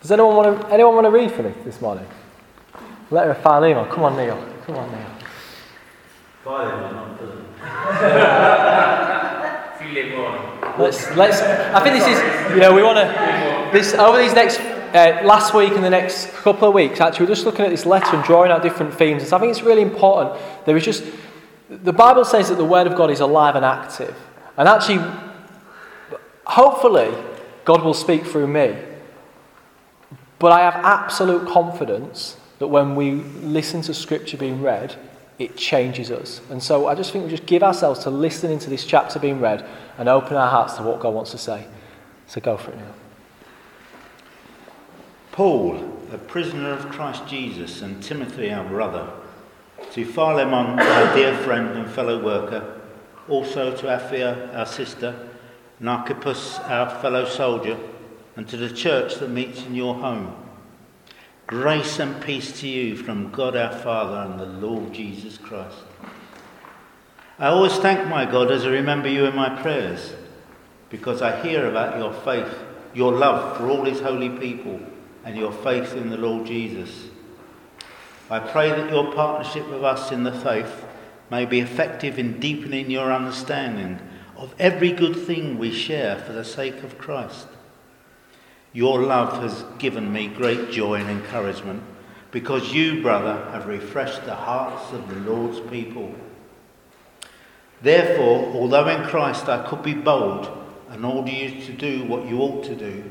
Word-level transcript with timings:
Does 0.00 0.10
anyone 0.10 0.36
want 0.36 0.60
to, 0.60 0.68
anyone 0.72 0.94
want 0.94 1.06
to 1.06 1.10
read 1.10 1.30
for 1.30 1.42
me 1.42 1.52
this 1.64 1.80
morning? 1.80 2.06
Letter 3.10 3.32
of 3.32 3.42
Philemon. 3.42 3.88
Come 3.90 4.04
on, 4.04 4.16
Neil. 4.16 4.36
Come 4.64 4.76
on, 4.76 4.90
Neil. 4.90 5.10
Philemon, 6.42 6.94
not 6.94 7.18
Philemon. 7.18 7.46
Let's, 10.78 11.14
let's, 11.14 11.42
I 11.42 11.82
think 11.82 11.96
this 11.96 12.06
is, 12.06 12.54
you 12.54 12.60
know, 12.60 12.74
we 12.74 12.82
want 12.82 12.96
to, 12.96 13.70
this, 13.72 13.92
over 13.94 14.16
these 14.16 14.32
next, 14.32 14.58
uh, 14.60 15.20
last 15.24 15.52
week 15.52 15.72
and 15.72 15.84
the 15.84 15.90
next 15.90 16.30
couple 16.32 16.68
of 16.68 16.74
weeks, 16.74 17.00
actually, 17.00 17.26
we're 17.26 17.34
just 17.34 17.44
looking 17.44 17.64
at 17.64 17.70
this 17.70 17.84
letter 17.84 18.16
and 18.16 18.24
drawing 18.24 18.50
out 18.50 18.62
different 18.62 18.94
themes. 18.94 19.22
And 19.22 19.28
so 19.28 19.36
I 19.36 19.40
think 19.40 19.50
it's 19.50 19.62
really 19.62 19.82
important. 19.82 20.40
There 20.64 20.76
is 20.76 20.84
just, 20.84 21.04
the 21.68 21.92
Bible 21.92 22.24
says 22.24 22.48
that 22.48 22.54
the 22.54 22.64
Word 22.64 22.86
of 22.86 22.96
God 22.96 23.10
is 23.10 23.20
alive 23.20 23.56
and 23.56 23.64
active. 23.64 24.16
And 24.56 24.68
actually, 24.68 25.00
hopefully, 26.44 27.12
God 27.64 27.82
will 27.82 27.94
speak 27.94 28.24
through 28.24 28.46
me. 28.46 28.76
But 30.40 30.52
I 30.52 30.60
have 30.60 30.74
absolute 30.74 31.46
confidence 31.46 32.36
that 32.58 32.68
when 32.68 32.96
we 32.96 33.12
listen 33.12 33.82
to 33.82 33.94
Scripture 33.94 34.38
being 34.38 34.62
read, 34.62 34.96
it 35.38 35.56
changes 35.56 36.10
us. 36.10 36.40
And 36.50 36.62
so 36.62 36.86
I 36.88 36.94
just 36.94 37.12
think 37.12 37.24
we 37.24 37.30
just 37.30 37.46
give 37.46 37.62
ourselves 37.62 38.00
to 38.00 38.10
listening 38.10 38.58
to 38.60 38.70
this 38.70 38.84
chapter 38.84 39.18
being 39.18 39.40
read 39.40 39.66
and 39.98 40.08
open 40.08 40.36
our 40.36 40.48
hearts 40.48 40.74
to 40.74 40.82
what 40.82 40.98
God 40.98 41.14
wants 41.14 41.30
to 41.32 41.38
say. 41.38 41.66
So 42.26 42.40
go 42.40 42.56
for 42.56 42.70
it 42.70 42.78
now. 42.78 42.94
Paul, 45.32 45.76
a 46.12 46.18
prisoner 46.18 46.72
of 46.72 46.88
Christ 46.88 47.26
Jesus, 47.26 47.82
and 47.82 48.02
Timothy, 48.02 48.50
our 48.50 48.64
brother, 48.64 49.10
to 49.92 50.04
Philemon, 50.04 50.80
our 50.80 51.14
dear 51.14 51.36
friend 51.38 51.76
and 51.78 51.90
fellow 51.90 52.22
worker, 52.22 52.80
also 53.28 53.76
to 53.76 53.86
Apphia, 53.86 54.54
our 54.54 54.66
sister, 54.66 55.28
and 55.78 55.88
Archippus, 55.88 56.58
our 56.60 56.90
fellow 57.00 57.26
soldier, 57.26 57.78
and 58.36 58.48
to 58.48 58.56
the 58.56 58.70
church 58.70 59.16
that 59.16 59.30
meets 59.30 59.64
in 59.64 59.74
your 59.74 59.94
home. 59.94 60.34
Grace 61.46 61.98
and 61.98 62.22
peace 62.22 62.60
to 62.60 62.68
you 62.68 62.96
from 62.96 63.30
God 63.32 63.56
our 63.56 63.72
Father 63.72 64.30
and 64.30 64.38
the 64.38 64.66
Lord 64.66 64.92
Jesus 64.92 65.36
Christ. 65.36 65.78
I 67.38 67.48
always 67.48 67.76
thank 67.78 68.06
my 68.08 68.24
God 68.24 68.50
as 68.52 68.64
I 68.64 68.68
remember 68.68 69.08
you 69.08 69.24
in 69.24 69.34
my 69.34 69.60
prayers, 69.60 70.14
because 70.90 71.22
I 71.22 71.42
hear 71.42 71.68
about 71.68 71.98
your 71.98 72.12
faith, 72.12 72.54
your 72.94 73.12
love 73.12 73.56
for 73.56 73.68
all 73.68 73.84
his 73.84 74.00
holy 74.00 74.28
people, 74.28 74.78
and 75.24 75.36
your 75.36 75.52
faith 75.52 75.94
in 75.94 76.10
the 76.10 76.16
Lord 76.16 76.46
Jesus. 76.46 77.08
I 78.30 78.38
pray 78.38 78.68
that 78.68 78.90
your 78.90 79.12
partnership 79.12 79.68
with 79.68 79.82
us 79.82 80.12
in 80.12 80.22
the 80.22 80.32
faith 80.32 80.84
may 81.30 81.46
be 81.46 81.60
effective 81.60 82.18
in 82.18 82.38
deepening 82.38 82.90
your 82.90 83.12
understanding 83.12 83.98
of 84.36 84.54
every 84.58 84.92
good 84.92 85.16
thing 85.16 85.58
we 85.58 85.72
share 85.72 86.16
for 86.16 86.32
the 86.32 86.44
sake 86.44 86.82
of 86.82 86.96
Christ. 86.96 87.48
Your 88.72 89.02
love 89.02 89.42
has 89.42 89.64
given 89.78 90.12
me 90.12 90.28
great 90.28 90.70
joy 90.70 91.00
and 91.00 91.10
encouragement 91.10 91.82
because 92.30 92.72
you, 92.72 93.02
brother, 93.02 93.50
have 93.50 93.66
refreshed 93.66 94.24
the 94.24 94.34
hearts 94.34 94.92
of 94.92 95.08
the 95.08 95.30
Lord's 95.30 95.58
people. 95.70 96.14
Therefore, 97.82 98.52
although 98.54 98.86
in 98.88 99.08
Christ 99.08 99.48
I 99.48 99.66
could 99.66 99.82
be 99.82 99.94
bold 99.94 100.48
and 100.90 101.04
order 101.04 101.30
you 101.30 101.60
to 101.62 101.72
do 101.72 102.04
what 102.04 102.26
you 102.26 102.38
ought 102.38 102.64
to 102.64 102.76
do, 102.76 103.10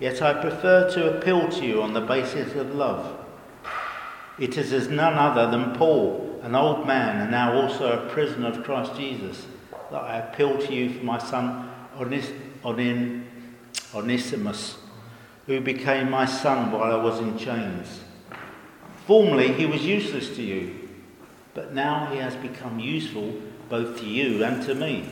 yet 0.00 0.20
I 0.20 0.34
prefer 0.40 0.90
to 0.90 1.16
appeal 1.16 1.48
to 1.48 1.64
you 1.64 1.82
on 1.82 1.92
the 1.92 2.00
basis 2.00 2.54
of 2.54 2.74
love. 2.74 3.18
It 4.38 4.56
is 4.56 4.72
as 4.72 4.88
none 4.88 5.14
other 5.14 5.50
than 5.50 5.76
Paul, 5.76 6.40
an 6.42 6.56
old 6.56 6.86
man 6.86 7.20
and 7.20 7.30
now 7.30 7.52
also 7.52 7.92
a 7.92 8.10
prisoner 8.10 8.48
of 8.48 8.64
Christ 8.64 8.96
Jesus, 8.96 9.46
that 9.92 10.02
I 10.02 10.16
appeal 10.16 10.58
to 10.58 10.74
you 10.74 10.90
for 10.90 11.04
my 11.04 11.18
son 11.18 11.70
Onis- 11.96 12.32
Onin- 12.64 13.24
Onesimus, 13.94 14.78
who 15.46 15.60
became 15.60 16.10
my 16.10 16.24
son 16.24 16.72
while 16.72 16.92
I 16.92 17.02
was 17.02 17.18
in 17.18 17.36
chains. 17.36 18.00
Formerly 19.06 19.52
he 19.52 19.66
was 19.66 19.84
useless 19.84 20.34
to 20.36 20.42
you, 20.42 20.88
but 21.54 21.74
now 21.74 22.06
he 22.06 22.18
has 22.18 22.36
become 22.36 22.78
useful 22.78 23.34
both 23.68 23.98
to 23.98 24.06
you 24.06 24.44
and 24.44 24.62
to 24.64 24.74
me. 24.74 25.08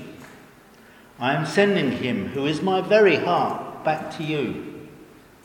I 1.19 1.35
am 1.35 1.45
sending 1.45 1.93
him, 1.93 2.29
who 2.29 2.47
is 2.47 2.63
my 2.63 2.81
very 2.81 3.17
heart, 3.17 3.85
back 3.85 4.17
to 4.17 4.23
you. 4.23 4.89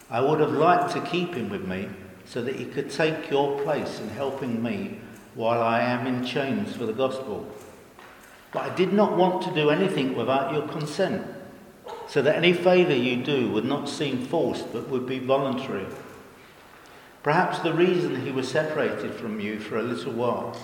I 0.09 0.21
would 0.21 0.39
have 0.39 0.53
liked 0.53 0.93
to 0.93 1.01
keep 1.01 1.33
him 1.33 1.49
with 1.49 1.67
me 1.67 1.89
so 2.25 2.41
that 2.41 2.55
he 2.55 2.65
could 2.65 2.89
take 2.89 3.29
your 3.29 3.59
place 3.61 3.99
in 3.99 4.09
helping 4.09 4.61
me 4.63 4.99
while 5.33 5.61
I 5.61 5.81
am 5.81 6.07
in 6.07 6.25
chains 6.25 6.75
for 6.75 6.85
the 6.85 6.93
gospel. 6.93 7.45
But 8.51 8.71
I 8.71 8.75
did 8.75 8.93
not 8.93 9.17
want 9.17 9.41
to 9.43 9.53
do 9.53 9.69
anything 9.69 10.15
without 10.15 10.53
your 10.53 10.67
consent 10.67 11.34
so 12.07 12.21
that 12.21 12.35
any 12.35 12.53
favour 12.53 12.95
you 12.95 13.23
do 13.23 13.49
would 13.51 13.65
not 13.65 13.89
seem 13.89 14.25
forced 14.25 14.71
but 14.71 14.89
would 14.89 15.05
be 15.05 15.19
voluntary. 15.19 15.85
Perhaps 17.23 17.59
the 17.59 17.73
reason 17.73 18.21
he 18.21 18.31
was 18.31 18.47
separated 18.47 19.13
from 19.15 19.39
you 19.39 19.59
for 19.59 19.77
a 19.77 19.83
little 19.83 20.13
while 20.13 20.55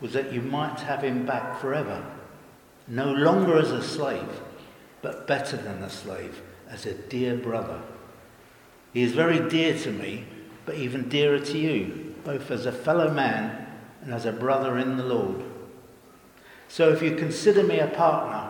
was 0.00 0.12
that 0.12 0.32
you 0.32 0.40
might 0.42 0.80
have 0.80 1.02
him 1.02 1.24
back 1.24 1.60
forever, 1.60 2.04
no 2.86 3.10
longer 3.12 3.58
as 3.58 3.70
a 3.70 3.82
slave, 3.82 4.40
but 5.02 5.26
better 5.26 5.56
than 5.56 5.82
a 5.82 5.90
slave, 5.90 6.42
as 6.68 6.86
a 6.86 6.94
dear 6.94 7.36
brother. 7.36 7.80
He 8.92 9.02
is 9.02 9.12
very 9.12 9.48
dear 9.48 9.78
to 9.78 9.90
me, 9.90 10.24
but 10.66 10.74
even 10.74 11.08
dearer 11.08 11.38
to 11.38 11.58
you, 11.58 12.14
both 12.24 12.50
as 12.50 12.66
a 12.66 12.72
fellow 12.72 13.10
man 13.12 13.66
and 14.02 14.12
as 14.12 14.26
a 14.26 14.32
brother 14.32 14.78
in 14.78 14.96
the 14.96 15.04
Lord. 15.04 15.42
So 16.68 16.90
if 16.90 17.02
you 17.02 17.14
consider 17.16 17.62
me 17.62 17.78
a 17.80 17.86
partner, 17.86 18.49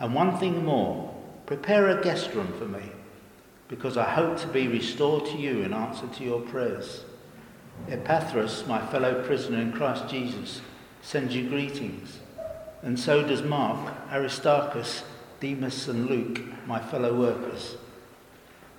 And 0.00 0.14
one 0.14 0.38
thing 0.38 0.64
more 0.64 1.14
prepare 1.46 1.88
a 1.88 2.02
guest 2.02 2.34
room 2.34 2.52
for 2.58 2.64
me, 2.64 2.90
because 3.68 3.96
I 3.96 4.10
hope 4.10 4.38
to 4.38 4.46
be 4.48 4.66
restored 4.66 5.26
to 5.26 5.36
you 5.36 5.62
in 5.62 5.72
answer 5.72 6.06
to 6.06 6.24
your 6.24 6.40
prayers. 6.40 7.04
Epaphras, 7.88 8.64
my 8.66 8.84
fellow 8.86 9.22
prisoner 9.24 9.60
in 9.60 9.72
Christ 9.72 10.08
Jesus, 10.08 10.60
sends 11.02 11.34
you 11.34 11.48
greetings, 11.48 12.18
and 12.82 12.98
so 12.98 13.22
does 13.22 13.42
Mark, 13.42 13.94
Aristarchus, 14.10 15.02
Demas, 15.40 15.88
and 15.88 16.06
Luke, 16.06 16.40
my 16.66 16.78
fellow 16.78 17.14
workers. 17.18 17.76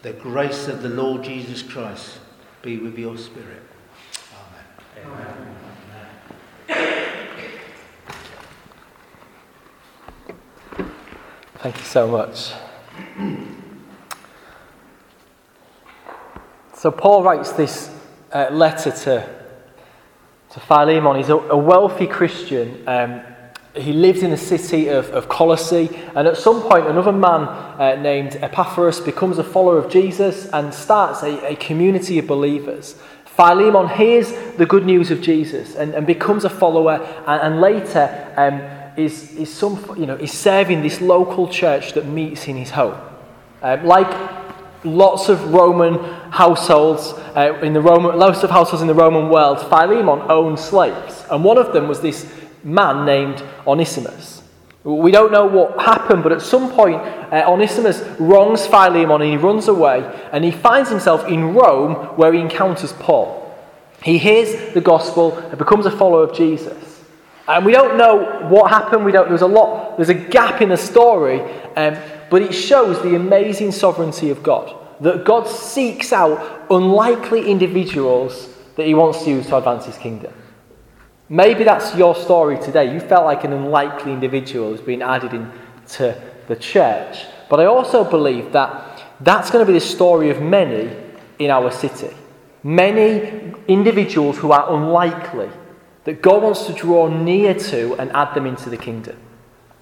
The 0.02 0.14
grace 0.14 0.68
of 0.68 0.82
the 0.82 0.90
Lord 0.90 1.24
Jesus 1.24 1.62
Christ 1.62 2.20
be 2.62 2.78
with 2.78 2.98
your 2.98 3.18
spirit. 3.18 3.64
Amen. 5.04 5.14
Amen. 5.14 5.31
Thank 11.62 11.78
you 11.78 11.84
so 11.84 12.08
much. 12.08 12.54
So, 16.74 16.90
Paul 16.90 17.22
writes 17.22 17.52
this 17.52 17.96
uh, 18.34 18.48
letter 18.50 18.90
to, 18.90 19.30
to 20.54 20.60
Philemon. 20.60 21.18
He's 21.18 21.30
a, 21.30 21.36
a 21.38 21.56
wealthy 21.56 22.08
Christian. 22.08 22.82
Um, 22.88 23.22
he 23.76 23.94
lived 23.94 24.24
in 24.24 24.32
the 24.32 24.38
city 24.38 24.88
of, 24.88 25.12
of 25.12 25.30
Colossae, 25.30 25.96
and 26.16 26.28
at 26.28 26.36
some 26.36 26.64
point, 26.64 26.88
another 26.88 27.12
man 27.12 27.44
uh, 27.44 27.96
named 28.02 28.38
Epaphras 28.38 29.00
becomes 29.00 29.38
a 29.38 29.44
follower 29.44 29.78
of 29.78 29.92
Jesus 29.92 30.48
and 30.48 30.74
starts 30.74 31.22
a, 31.22 31.52
a 31.52 31.56
community 31.58 32.18
of 32.18 32.26
believers. 32.26 32.96
Philemon 33.26 33.88
hears 33.88 34.32
the 34.58 34.66
good 34.66 34.88
news 34.88 35.12
of 35.12 35.22
Jesus 35.22 35.76
and, 35.76 35.94
and 35.94 36.08
becomes 36.08 36.44
a 36.44 36.50
follower, 36.50 36.96
and, 37.28 37.54
and 37.54 37.62
later, 37.62 38.34
um, 38.36 38.81
is, 38.98 39.34
is, 39.36 39.54
some, 39.54 39.84
you 39.98 40.06
know, 40.06 40.16
is 40.16 40.32
serving 40.32 40.82
this 40.82 41.02
local 41.02 41.48
church 41.48 41.94
that 41.94 42.06
meets 42.06 42.48
in 42.48 42.58
his 42.58 42.72
home. 42.72 43.00
Um, 43.62 43.86
like 43.86 44.12
lots 44.84 45.30
of 45.30 45.54
Roman 45.54 45.96
households, 46.32 47.14
uh, 47.36 47.60
in 47.62 47.74
the 47.74 47.82
Roman, 47.82 48.18
lots 48.18 48.44
of 48.44 48.50
households 48.50 48.82
in 48.82 48.88
the 48.88 48.94
Roman 48.94 49.30
world, 49.30 49.60
Philemon 49.60 50.22
owned 50.30 50.60
slaves. 50.60 51.24
And 51.30 51.44
one 51.44 51.58
of 51.58 51.74
them 51.74 51.88
was 51.88 52.02
this 52.02 52.32
man 52.64 53.06
named 53.06 53.44
Onesimus. 53.66 54.42
We 54.84 55.12
don't 55.12 55.32
know 55.32 55.46
what 55.46 55.80
happened, 55.80 56.24
but 56.24 56.32
at 56.32 56.42
some 56.42 56.72
point, 56.72 56.96
uh, 56.96 57.46
Onesimus 57.48 58.02
wrongs 58.20 58.66
Philemon 58.66 59.22
and 59.22 59.30
he 59.32 59.38
runs 59.38 59.68
away, 59.68 60.00
and 60.32 60.44
he 60.44 60.50
finds 60.50 60.90
himself 60.90 61.28
in 61.28 61.54
Rome 61.54 61.94
where 62.18 62.34
he 62.34 62.40
encounters 62.40 62.94
Paul. 62.94 63.38
He 64.04 64.18
hears 64.18 64.74
the 64.74 64.82
gospel 64.82 65.38
and 65.38 65.58
becomes 65.60 65.86
a 65.86 65.92
follower 65.92 66.24
of 66.24 66.36
Jesus. 66.36 66.91
And 67.48 67.66
we 67.66 67.72
don't 67.72 67.98
know 67.98 68.48
what 68.50 68.70
happened. 68.70 69.04
We 69.04 69.12
don't, 69.12 69.28
there's 69.28 69.42
a 69.42 69.48
lot, 69.48 69.98
there's 69.98 70.10
a 70.10 70.14
gap 70.14 70.62
in 70.62 70.70
the 70.70 70.78
story, 70.78 71.42
um, 71.76 71.98
but 72.30 72.42
it 72.42 72.54
shows 72.54 73.02
the 73.02 73.16
amazing 73.16 73.72
sovereignty 73.72 74.30
of 74.30 74.42
God. 74.44 74.78
that 75.02 75.26
God 75.26 75.48
seeks 75.48 76.14
out 76.14 76.68
unlikely 76.70 77.50
individuals 77.50 78.50
that 78.76 78.86
he 78.86 78.94
wants 78.94 79.24
to 79.24 79.32
use 79.32 79.48
to 79.48 79.58
advance 79.58 79.86
his 79.86 79.98
kingdom. 79.98 80.34
Maybe 81.28 81.64
that's 81.64 81.96
your 81.96 82.16
story 82.16 82.58
today. 82.60 82.94
You 82.94 83.00
felt 83.00 83.26
like 83.26 83.44
an 83.44 83.54
unlikely 83.54 84.14
individual 84.14 84.70
who's 84.70 84.82
been 84.82 85.02
added 85.02 85.34
into 85.34 86.22
the 86.48 86.56
church. 86.56 87.26
But 87.50 87.60
I 87.60 87.66
also 87.66 88.04
believe 88.04 88.52
that 88.52 89.04
that's 89.22 89.50
going 89.50 89.66
to 89.66 89.72
be 89.72 89.78
the 89.78 89.86
story 89.86 90.30
of 90.30 90.42
many 90.42 90.96
in 91.40 91.50
our 91.50 91.72
city. 91.72 92.16
Many 92.64 93.54
individuals 93.68 94.38
who 94.38 94.52
are 94.52 94.72
unlikely 94.74 95.50
that 96.06 96.22
God 96.22 96.44
wants 96.44 96.66
to 96.66 96.74
draw 96.74 97.08
near 97.08 97.54
to 97.54 97.96
and 97.96 98.12
add 98.12 98.34
them 98.34 98.46
into 98.46 98.70
the 98.70 98.78
kingdom. 98.78 99.18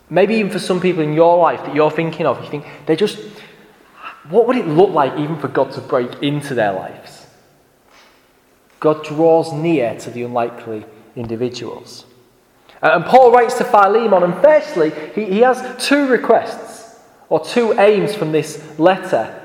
Maybe 0.10 0.36
even 0.36 0.52
for 0.52 0.60
some 0.60 0.82
people 0.82 1.04
in 1.04 1.14
your 1.14 1.38
life 1.38 1.64
that 1.66 1.76
you're 1.76 1.92
thinking 1.92 2.26
of, 2.26 2.44
you 2.44 2.50
think 2.50 2.66
they 2.86 2.96
just, 2.96 3.20
what 4.30 4.48
would 4.48 4.58
it 4.58 4.68
look 4.68 4.90
like 4.90 5.18
even 5.20 5.38
for 5.38 5.48
God 5.48 5.72
to 5.74 5.82
break 5.82 6.22
into 6.22 6.56
their 6.56 6.74
lives? 6.74 7.28
God 8.80 9.04
draws 9.04 9.54
near 9.54 9.98
to 10.00 10.10
the 10.10 10.24
unlikely 10.24 10.86
individuals. 11.16 12.06
Uh, 12.82 12.92
and 12.94 13.06
Paul 13.06 13.32
writes 13.32 13.58
to 13.58 13.66
Philemon, 13.66 14.24
and 14.24 14.34
firstly, 14.42 14.92
he, 15.14 15.26
he 15.26 15.40
has 15.40 15.86
two 15.86 16.08
requests 16.08 17.00
or 17.28 17.44
two 17.44 17.80
aims 17.80 18.16
from 18.16 18.32
this 18.32 18.80
letter. 18.80 19.36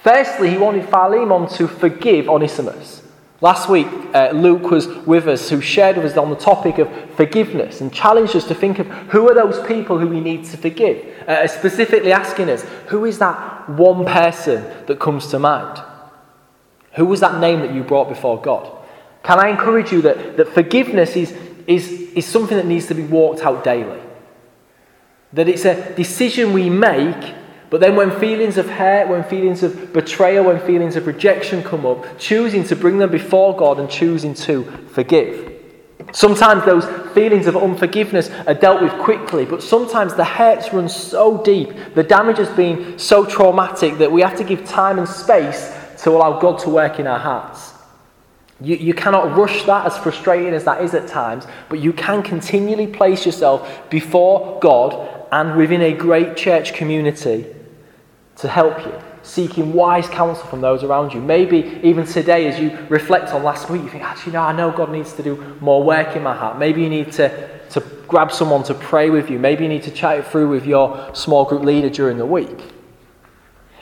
Firstly, 0.00 0.50
he 0.50 0.58
wanted 0.58 0.88
Philemon 0.88 1.48
to 1.50 1.68
forgive 1.68 2.28
Onesimus. 2.28 3.02
Last 3.42 3.68
week, 3.68 3.88
uh, 4.14 4.30
Luke 4.32 4.70
was 4.70 4.86
with 4.86 5.26
us, 5.26 5.50
who 5.50 5.60
shared 5.60 5.96
with 5.96 6.12
us 6.12 6.16
on 6.16 6.30
the 6.30 6.36
topic 6.36 6.78
of 6.78 6.88
forgiveness 7.16 7.80
and 7.80 7.92
challenged 7.92 8.36
us 8.36 8.46
to 8.46 8.54
think 8.54 8.78
of 8.78 8.86
who 8.86 9.28
are 9.28 9.34
those 9.34 9.60
people 9.66 9.98
who 9.98 10.06
we 10.06 10.20
need 10.20 10.44
to 10.44 10.56
forgive. 10.56 11.04
Uh, 11.28 11.48
specifically 11.48 12.12
asking 12.12 12.48
us, 12.48 12.62
who 12.86 13.04
is 13.04 13.18
that 13.18 13.68
one 13.68 14.04
person 14.06 14.62
that 14.86 15.00
comes 15.00 15.26
to 15.26 15.40
mind? 15.40 15.82
Who 16.94 17.04
was 17.04 17.18
that 17.18 17.40
name 17.40 17.58
that 17.62 17.74
you 17.74 17.82
brought 17.82 18.08
before 18.08 18.40
God? 18.40 18.70
Can 19.24 19.40
I 19.40 19.48
encourage 19.48 19.90
you 19.90 20.02
that, 20.02 20.36
that 20.36 20.46
forgiveness 20.46 21.16
is, 21.16 21.32
is, 21.66 21.90
is 22.14 22.24
something 22.24 22.56
that 22.56 22.66
needs 22.66 22.86
to 22.86 22.94
be 22.94 23.02
walked 23.02 23.40
out 23.40 23.64
daily? 23.64 24.00
That 25.32 25.48
it's 25.48 25.64
a 25.64 25.92
decision 25.96 26.52
we 26.52 26.70
make 26.70 27.34
but 27.72 27.80
then, 27.80 27.96
when 27.96 28.10
feelings 28.20 28.58
of 28.58 28.68
hurt, 28.68 29.08
when 29.08 29.24
feelings 29.24 29.62
of 29.62 29.94
betrayal, 29.94 30.44
when 30.44 30.60
feelings 30.60 30.94
of 30.94 31.06
rejection 31.06 31.62
come 31.62 31.86
up, 31.86 32.04
choosing 32.18 32.64
to 32.64 32.76
bring 32.76 32.98
them 32.98 33.10
before 33.10 33.56
God 33.56 33.80
and 33.80 33.88
choosing 33.88 34.34
to 34.34 34.64
forgive. 34.90 35.58
Sometimes 36.12 36.66
those 36.66 36.84
feelings 37.14 37.46
of 37.46 37.56
unforgiveness 37.56 38.28
are 38.46 38.52
dealt 38.52 38.82
with 38.82 38.92
quickly, 39.00 39.46
but 39.46 39.62
sometimes 39.62 40.14
the 40.14 40.24
hurts 40.24 40.74
run 40.74 40.86
so 40.86 41.42
deep, 41.42 41.70
the 41.94 42.02
damage 42.02 42.36
has 42.36 42.50
been 42.50 42.98
so 42.98 43.24
traumatic 43.24 43.96
that 43.96 44.12
we 44.12 44.20
have 44.20 44.36
to 44.36 44.44
give 44.44 44.66
time 44.66 44.98
and 44.98 45.08
space 45.08 45.74
to 46.02 46.10
allow 46.10 46.38
God 46.38 46.58
to 46.58 46.68
work 46.68 46.98
in 46.98 47.06
our 47.06 47.18
hearts. 47.18 47.72
You, 48.60 48.76
you 48.76 48.92
cannot 48.92 49.34
rush 49.34 49.64
that, 49.64 49.86
as 49.86 49.96
frustrating 49.96 50.52
as 50.52 50.64
that 50.64 50.84
is 50.84 50.92
at 50.92 51.08
times, 51.08 51.46
but 51.70 51.78
you 51.78 51.94
can 51.94 52.22
continually 52.22 52.86
place 52.86 53.24
yourself 53.24 53.88
before 53.88 54.60
God 54.60 55.26
and 55.32 55.56
within 55.56 55.80
a 55.80 55.94
great 55.94 56.36
church 56.36 56.74
community 56.74 57.46
to 58.42 58.48
help 58.48 58.84
you, 58.84 58.92
seeking 59.22 59.72
wise 59.72 60.08
counsel 60.08 60.44
from 60.46 60.60
those 60.60 60.82
around 60.82 61.14
you. 61.14 61.20
Maybe 61.20 61.80
even 61.82 62.04
today, 62.04 62.48
as 62.48 62.58
you 62.58 62.76
reflect 62.88 63.30
on 63.30 63.44
last 63.44 63.70
week, 63.70 63.82
you 63.82 63.88
think, 63.88 64.02
actually, 64.02 64.32
no, 64.32 64.42
I 64.42 64.52
know 64.52 64.72
God 64.72 64.90
needs 64.90 65.12
to 65.14 65.22
do 65.22 65.56
more 65.60 65.82
work 65.82 66.16
in 66.16 66.24
my 66.24 66.34
heart. 66.34 66.58
Maybe 66.58 66.82
you 66.82 66.90
need 66.90 67.12
to, 67.12 67.60
to 67.70 67.80
grab 68.08 68.32
someone 68.32 68.64
to 68.64 68.74
pray 68.74 69.10
with 69.10 69.30
you. 69.30 69.38
Maybe 69.38 69.62
you 69.62 69.68
need 69.68 69.84
to 69.84 69.92
chat 69.92 70.18
it 70.18 70.26
through 70.26 70.48
with 70.48 70.66
your 70.66 71.14
small 71.14 71.44
group 71.44 71.62
leader 71.62 71.88
during 71.88 72.18
the 72.18 72.26
week. 72.26 72.58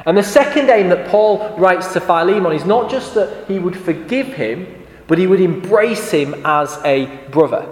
And 0.04 0.16
the 0.16 0.22
second 0.22 0.68
aim 0.68 0.90
that 0.90 1.08
Paul 1.08 1.56
writes 1.56 1.92
to 1.94 2.00
Philemon 2.00 2.52
is 2.52 2.66
not 2.66 2.90
just 2.90 3.14
that 3.14 3.48
he 3.48 3.58
would 3.58 3.76
forgive 3.76 4.28
him, 4.28 4.84
but 5.06 5.16
he 5.16 5.26
would 5.26 5.40
embrace 5.40 6.10
him 6.10 6.34
as 6.44 6.78
a 6.84 7.06
brother. 7.28 7.66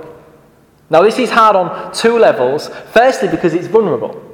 Now, 0.89 1.03
this 1.03 1.19
is 1.19 1.31
hard 1.31 1.55
on 1.55 1.93
two 1.93 2.19
levels. 2.19 2.69
Firstly, 2.93 3.29
because 3.29 3.53
it's 3.53 3.67
vulnerable. 3.67 4.25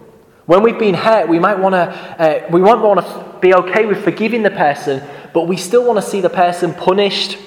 When 0.46 0.62
we've 0.62 0.78
been 0.78 0.94
hurt, 0.94 1.28
we 1.28 1.38
might 1.38 1.58
want 1.58 1.74
to 1.74 1.80
uh, 1.80 2.46
we 2.50 2.60
might 2.60 2.74
want 2.74 3.00
to 3.00 3.38
be 3.40 3.54
okay 3.54 3.86
with 3.86 4.04
forgiving 4.04 4.42
the 4.42 4.50
person, 4.50 5.02
but 5.32 5.48
we 5.48 5.56
still 5.56 5.84
want 5.84 6.02
to 6.02 6.10
see 6.10 6.20
the 6.20 6.30
person 6.30 6.74
punished. 6.74 7.38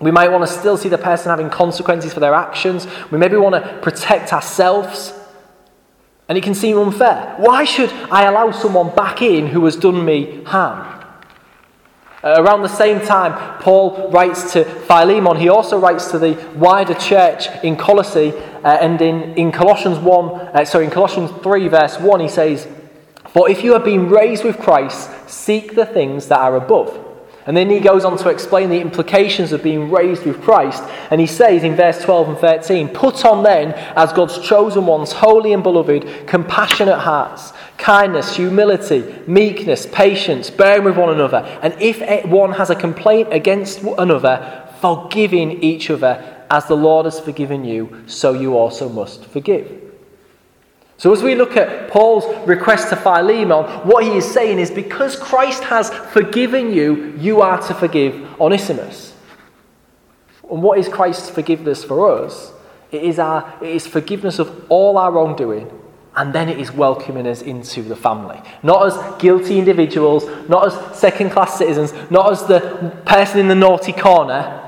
We 0.00 0.10
might 0.10 0.30
want 0.30 0.46
to 0.46 0.52
still 0.52 0.76
see 0.76 0.88
the 0.88 0.98
person 0.98 1.30
having 1.30 1.50
consequences 1.50 2.12
for 2.12 2.20
their 2.20 2.34
actions. 2.34 2.86
We 3.10 3.18
maybe 3.18 3.36
want 3.36 3.54
to 3.54 3.78
protect 3.80 4.32
ourselves. 4.32 5.12
And 6.28 6.36
it 6.36 6.44
can 6.44 6.54
seem 6.54 6.76
unfair. 6.76 7.34
Why 7.38 7.64
should 7.64 7.90
I 8.10 8.24
allow 8.24 8.50
someone 8.50 8.94
back 8.94 9.22
in 9.22 9.46
who 9.46 9.64
has 9.64 9.76
done 9.76 10.04
me 10.04 10.42
harm? 10.44 10.95
Around 12.34 12.62
the 12.62 12.68
same 12.68 13.00
time, 13.00 13.60
Paul 13.60 14.10
writes 14.10 14.52
to 14.52 14.64
Philemon. 14.64 15.36
He 15.36 15.48
also 15.48 15.78
writes 15.78 16.10
to 16.10 16.18
the 16.18 16.34
wider 16.56 16.94
church 16.94 17.46
in 17.62 17.76
Colossae. 17.76 18.32
Uh, 18.64 18.78
and 18.80 19.00
in, 19.00 19.34
in 19.34 19.52
Colossians 19.52 19.98
1, 19.98 20.28
uh, 20.28 20.64
sorry, 20.64 20.86
in 20.86 20.90
Colossians 20.90 21.30
3, 21.42 21.68
verse 21.68 22.00
1, 22.00 22.20
he 22.20 22.28
says, 22.28 22.66
For 23.28 23.48
if 23.48 23.62
you 23.62 23.74
have 23.74 23.84
been 23.84 24.08
raised 24.08 24.42
with 24.42 24.58
Christ, 24.58 25.08
seek 25.28 25.76
the 25.76 25.86
things 25.86 26.26
that 26.26 26.40
are 26.40 26.56
above 26.56 27.05
and 27.46 27.56
then 27.56 27.70
he 27.70 27.78
goes 27.78 28.04
on 28.04 28.18
to 28.18 28.28
explain 28.28 28.70
the 28.70 28.80
implications 28.80 29.52
of 29.52 29.62
being 29.62 29.88
raised 29.88 30.26
with 30.26 30.42
Christ. 30.42 30.82
And 31.10 31.20
he 31.20 31.28
says 31.28 31.62
in 31.62 31.76
verse 31.76 32.02
12 32.02 32.30
and 32.30 32.38
13 32.38 32.88
Put 32.88 33.24
on 33.24 33.44
then, 33.44 33.72
as 33.94 34.12
God's 34.12 34.40
chosen 34.40 34.84
ones, 34.84 35.12
holy 35.12 35.52
and 35.52 35.62
beloved, 35.62 36.26
compassionate 36.26 36.98
hearts, 36.98 37.52
kindness, 37.78 38.34
humility, 38.34 39.22
meekness, 39.28 39.86
patience, 39.86 40.50
bearing 40.50 40.84
with 40.84 40.96
one 40.96 41.10
another. 41.10 41.38
And 41.62 41.72
if 41.80 42.26
one 42.26 42.52
has 42.52 42.70
a 42.70 42.74
complaint 42.76 43.32
against 43.32 43.82
another, 43.96 44.68
forgiving 44.80 45.62
each 45.62 45.88
other, 45.88 46.44
as 46.50 46.66
the 46.66 46.76
Lord 46.76 47.06
has 47.06 47.20
forgiven 47.20 47.64
you, 47.64 48.02
so 48.06 48.32
you 48.32 48.56
also 48.56 48.88
must 48.88 49.24
forgive. 49.26 49.85
So, 50.98 51.12
as 51.12 51.22
we 51.22 51.34
look 51.34 51.58
at 51.58 51.90
Paul's 51.90 52.24
request 52.46 52.88
to 52.88 52.96
Philemon, 52.96 53.64
what 53.86 54.02
he 54.02 54.16
is 54.16 54.30
saying 54.30 54.58
is 54.58 54.70
because 54.70 55.14
Christ 55.16 55.62
has 55.64 55.90
forgiven 55.90 56.72
you, 56.72 57.14
you 57.18 57.42
are 57.42 57.60
to 57.68 57.74
forgive 57.74 58.40
Onesimus. 58.40 59.14
And 60.50 60.62
what 60.62 60.78
is 60.78 60.88
Christ's 60.88 61.28
forgiveness 61.28 61.84
for 61.84 62.24
us? 62.24 62.52
It 62.92 63.02
is, 63.02 63.18
our, 63.18 63.52
it 63.60 63.68
is 63.68 63.86
forgiveness 63.86 64.38
of 64.38 64.64
all 64.70 64.96
our 64.96 65.12
wrongdoing, 65.12 65.70
and 66.14 66.32
then 66.32 66.48
it 66.48 66.58
is 66.58 66.72
welcoming 66.72 67.26
us 67.26 67.42
into 67.42 67.82
the 67.82 67.96
family. 67.96 68.40
Not 68.62 68.86
as 68.86 69.20
guilty 69.20 69.58
individuals, 69.58 70.24
not 70.48 70.66
as 70.66 70.98
second 70.98 71.30
class 71.30 71.58
citizens, 71.58 71.92
not 72.10 72.32
as 72.32 72.44
the 72.44 72.96
person 73.04 73.40
in 73.40 73.48
the 73.48 73.54
naughty 73.54 73.92
corner. 73.92 74.62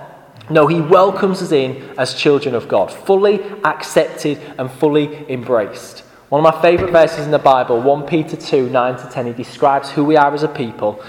No, 0.50 0.66
he 0.66 0.80
welcomes 0.80 1.40
us 1.40 1.52
in 1.52 1.94
as 1.96 2.12
children 2.12 2.54
of 2.54 2.68
God, 2.68 2.92
fully 2.92 3.40
accepted 3.64 4.38
and 4.58 4.70
fully 4.70 5.30
embraced. 5.30 6.04
One 6.28 6.44
of 6.44 6.54
my 6.54 6.60
favourite 6.60 6.92
verses 6.92 7.24
in 7.24 7.30
the 7.30 7.38
Bible, 7.38 7.80
1 7.80 8.06
Peter 8.06 8.36
2 8.36 8.68
9 8.68 8.98
to 8.98 9.08
10, 9.08 9.26
he 9.26 9.32
describes 9.32 9.90
who 9.90 10.04
we 10.04 10.16
are 10.16 10.34
as 10.34 10.42
a 10.42 10.48
people. 10.48 11.02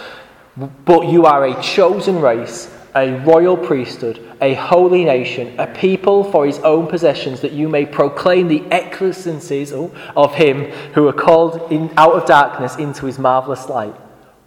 But 0.86 1.08
you 1.08 1.26
are 1.26 1.46
a 1.46 1.62
chosen 1.62 2.22
race, 2.22 2.74
a 2.96 3.20
royal 3.26 3.58
priesthood, 3.58 4.36
a 4.42 4.54
holy 4.54 5.04
nation, 5.04 5.60
a 5.60 5.68
people 5.68 6.24
for 6.24 6.46
his 6.46 6.60
own 6.60 6.88
possessions, 6.88 7.42
that 7.42 7.52
you 7.52 7.68
may 7.68 7.86
proclaim 7.86 8.48
the 8.48 8.64
excellencies 8.72 9.74
oh, 9.74 9.94
of 10.16 10.36
him 10.36 10.72
who 10.94 11.08
are 11.08 11.14
called 11.14 11.72
in, 11.72 11.92
out 11.98 12.14
of 12.14 12.26
darkness 12.26 12.78
into 12.78 13.06
his 13.06 13.20
marvellous 13.20 13.68
light. 13.68 13.96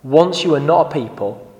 Once 0.02 0.42
you 0.42 0.50
were 0.50 0.60
not 0.60 0.86
a 0.86 0.90
people, 0.90 1.50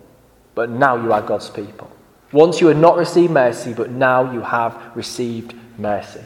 but 0.54 0.70
now 0.70 0.96
you 0.96 1.12
are 1.12 1.22
God's 1.22 1.50
people. 1.50 1.90
Once 2.32 2.62
you 2.62 2.66
had 2.66 2.78
not 2.78 2.96
received 2.96 3.32
mercy, 3.32 3.74
but 3.74 3.90
now 3.90 4.32
you 4.32 4.40
have 4.40 4.92
received 4.94 5.54
mercy. 5.78 6.22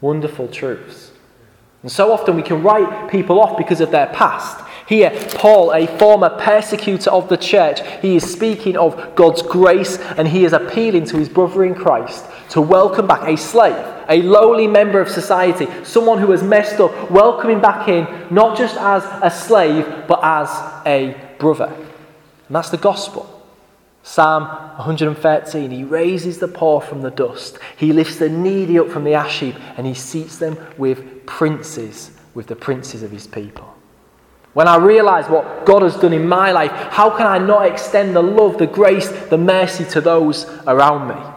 Wonderful 0.00 0.48
truths. 0.48 1.11
And 1.82 1.90
so 1.90 2.12
often 2.12 2.36
we 2.36 2.42
can 2.42 2.62
write 2.62 3.10
people 3.10 3.40
off 3.40 3.58
because 3.58 3.80
of 3.80 3.90
their 3.90 4.06
past. 4.08 4.64
Here, 4.86 5.10
Paul, 5.34 5.72
a 5.72 5.86
former 5.98 6.30
persecutor 6.30 7.10
of 7.10 7.28
the 7.28 7.36
church, 7.36 7.80
he 8.00 8.16
is 8.16 8.30
speaking 8.30 8.76
of 8.76 9.14
God's 9.14 9.42
grace 9.42 9.98
and 9.98 10.28
he 10.28 10.44
is 10.44 10.52
appealing 10.52 11.06
to 11.06 11.16
his 11.16 11.28
brother 11.28 11.64
in 11.64 11.74
Christ 11.74 12.26
to 12.50 12.60
welcome 12.60 13.06
back 13.06 13.26
a 13.26 13.36
slave, 13.36 13.74
a 14.08 14.22
lowly 14.22 14.66
member 14.66 15.00
of 15.00 15.08
society, 15.08 15.66
someone 15.84 16.18
who 16.18 16.30
has 16.32 16.42
messed 16.42 16.78
up, 16.78 17.10
welcoming 17.10 17.60
back 17.60 17.88
in 17.88 18.06
not 18.30 18.56
just 18.56 18.76
as 18.76 19.02
a 19.22 19.30
slave, 19.30 19.86
but 20.06 20.20
as 20.22 20.48
a 20.84 21.16
brother. 21.38 21.72
And 22.46 22.56
that's 22.56 22.70
the 22.70 22.76
gospel. 22.76 23.42
Psalm 24.02 24.42
113 24.42 25.70
He 25.70 25.84
raises 25.84 26.38
the 26.38 26.48
poor 26.48 26.80
from 26.80 27.02
the 27.02 27.10
dust, 27.10 27.58
He 27.76 27.92
lifts 27.92 28.16
the 28.16 28.28
needy 28.28 28.78
up 28.78 28.88
from 28.88 29.04
the 29.04 29.14
ash 29.14 29.40
heap, 29.40 29.54
and 29.76 29.86
He 29.86 29.94
seats 29.94 30.36
them 30.36 30.58
with 30.76 31.11
princes, 31.26 32.10
with 32.34 32.46
the 32.46 32.56
princes 32.56 33.02
of 33.02 33.10
His 33.10 33.26
people. 33.26 33.72
When 34.54 34.68
I 34.68 34.76
realize 34.76 35.28
what 35.28 35.64
God 35.64 35.82
has 35.82 35.96
done 35.96 36.12
in 36.12 36.28
my 36.28 36.52
life, 36.52 36.70
how 36.70 37.10
can 37.10 37.26
I 37.26 37.38
not 37.38 37.66
extend 37.66 38.14
the 38.14 38.22
love, 38.22 38.58
the 38.58 38.66
grace, 38.66 39.08
the 39.08 39.38
mercy 39.38 39.84
to 39.86 40.00
those 40.00 40.44
around 40.66 41.08
me? 41.08 41.32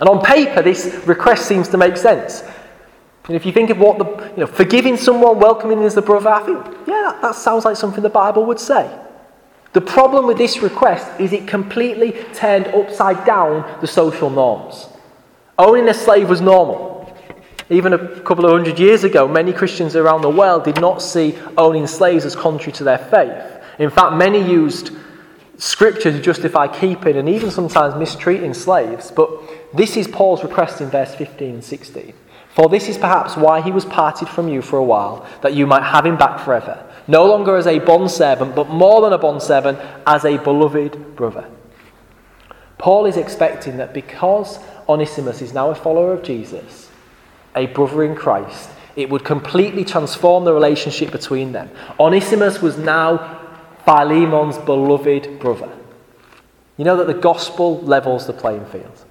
And 0.00 0.08
on 0.08 0.24
paper, 0.24 0.62
this 0.62 1.02
request 1.06 1.46
seems 1.46 1.68
to 1.68 1.76
make 1.76 1.96
sense. 1.96 2.42
And 3.26 3.34
if 3.34 3.46
you 3.46 3.52
think 3.52 3.70
of 3.70 3.78
what 3.78 3.98
the, 3.98 4.30
you 4.32 4.40
know, 4.40 4.46
forgiving 4.46 4.96
someone, 4.96 5.38
welcoming 5.38 5.82
as 5.82 5.96
a 5.96 6.02
brother, 6.02 6.30
I 6.30 6.42
think, 6.42 6.64
yeah, 6.86 7.02
that, 7.02 7.22
that 7.22 7.34
sounds 7.34 7.64
like 7.64 7.76
something 7.76 8.02
the 8.02 8.08
Bible 8.08 8.44
would 8.44 8.60
say. 8.60 8.90
The 9.72 9.80
problem 9.80 10.26
with 10.26 10.38
this 10.38 10.58
request 10.58 11.20
is 11.20 11.32
it 11.32 11.46
completely 11.46 12.12
turned 12.34 12.66
upside 12.68 13.24
down 13.24 13.78
the 13.80 13.86
social 13.86 14.30
norms. 14.30 14.88
Owning 15.58 15.88
a 15.88 15.94
slave 15.94 16.28
was 16.28 16.40
normal. 16.40 16.95
Even 17.68 17.92
a 17.92 18.20
couple 18.20 18.44
of 18.44 18.52
hundred 18.52 18.78
years 18.78 19.02
ago, 19.02 19.26
many 19.26 19.52
Christians 19.52 19.96
around 19.96 20.22
the 20.22 20.30
world 20.30 20.64
did 20.64 20.80
not 20.80 21.02
see 21.02 21.36
owning 21.56 21.86
slaves 21.86 22.24
as 22.24 22.36
contrary 22.36 22.72
to 22.72 22.84
their 22.84 22.98
faith. 22.98 23.62
In 23.78 23.90
fact, 23.90 24.14
many 24.14 24.40
used 24.40 24.92
scripture 25.58 26.12
to 26.12 26.20
justify 26.20 26.68
keeping 26.68 27.16
and 27.16 27.28
even 27.28 27.50
sometimes 27.50 27.94
mistreating 27.94 28.54
slaves. 28.54 29.10
But 29.10 29.30
this 29.74 29.96
is 29.96 30.06
Paul's 30.06 30.42
request 30.42 30.80
in 30.80 30.90
verse 30.90 31.14
15 31.14 31.54
and 31.54 31.64
16. 31.64 32.12
For 32.54 32.68
this 32.68 32.88
is 32.88 32.96
perhaps 32.96 33.36
why 33.36 33.60
he 33.60 33.70
was 33.70 33.84
parted 33.84 34.28
from 34.28 34.48
you 34.48 34.62
for 34.62 34.78
a 34.78 34.84
while, 34.84 35.26
that 35.42 35.54
you 35.54 35.66
might 35.66 35.82
have 35.82 36.06
him 36.06 36.16
back 36.16 36.40
forever, 36.40 36.90
no 37.06 37.26
longer 37.26 37.56
as 37.56 37.66
a 37.66 37.80
bondservant, 37.80 38.54
but 38.54 38.70
more 38.70 39.02
than 39.02 39.12
a 39.12 39.18
bondservant, 39.18 39.78
as 40.06 40.24
a 40.24 40.38
beloved 40.38 41.16
brother. 41.16 41.50
Paul 42.78 43.04
is 43.04 43.18
expecting 43.18 43.76
that 43.76 43.92
because 43.92 44.58
Onesimus 44.88 45.42
is 45.42 45.52
now 45.52 45.70
a 45.70 45.74
follower 45.74 46.14
of 46.14 46.22
Jesus, 46.22 46.85
a 47.56 47.66
brother 47.66 48.04
in 48.04 48.14
Christ, 48.14 48.70
it 48.94 49.10
would 49.10 49.24
completely 49.24 49.84
transform 49.84 50.44
the 50.44 50.52
relationship 50.52 51.10
between 51.10 51.52
them. 51.52 51.70
Onesimus 51.98 52.62
was 52.62 52.78
now 52.78 53.40
Philemon's 53.84 54.58
beloved 54.58 55.38
brother. 55.38 55.70
You 56.76 56.84
know 56.84 56.96
that 56.96 57.06
the 57.06 57.20
gospel 57.20 57.80
levels 57.80 58.26
the 58.26 58.32
playing 58.32 58.66
field. 58.66 59.04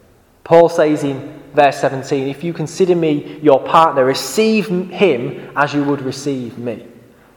Paul 0.44 0.70
says 0.70 1.04
in 1.04 1.42
verse 1.54 1.80
17, 1.80 2.28
If 2.28 2.44
you 2.44 2.54
consider 2.54 2.96
me 2.96 3.40
your 3.42 3.64
partner, 3.64 4.06
receive 4.06 4.68
him 4.68 5.52
as 5.56 5.74
you 5.74 5.84
would 5.84 6.02
receive 6.02 6.58
me. 6.58 6.86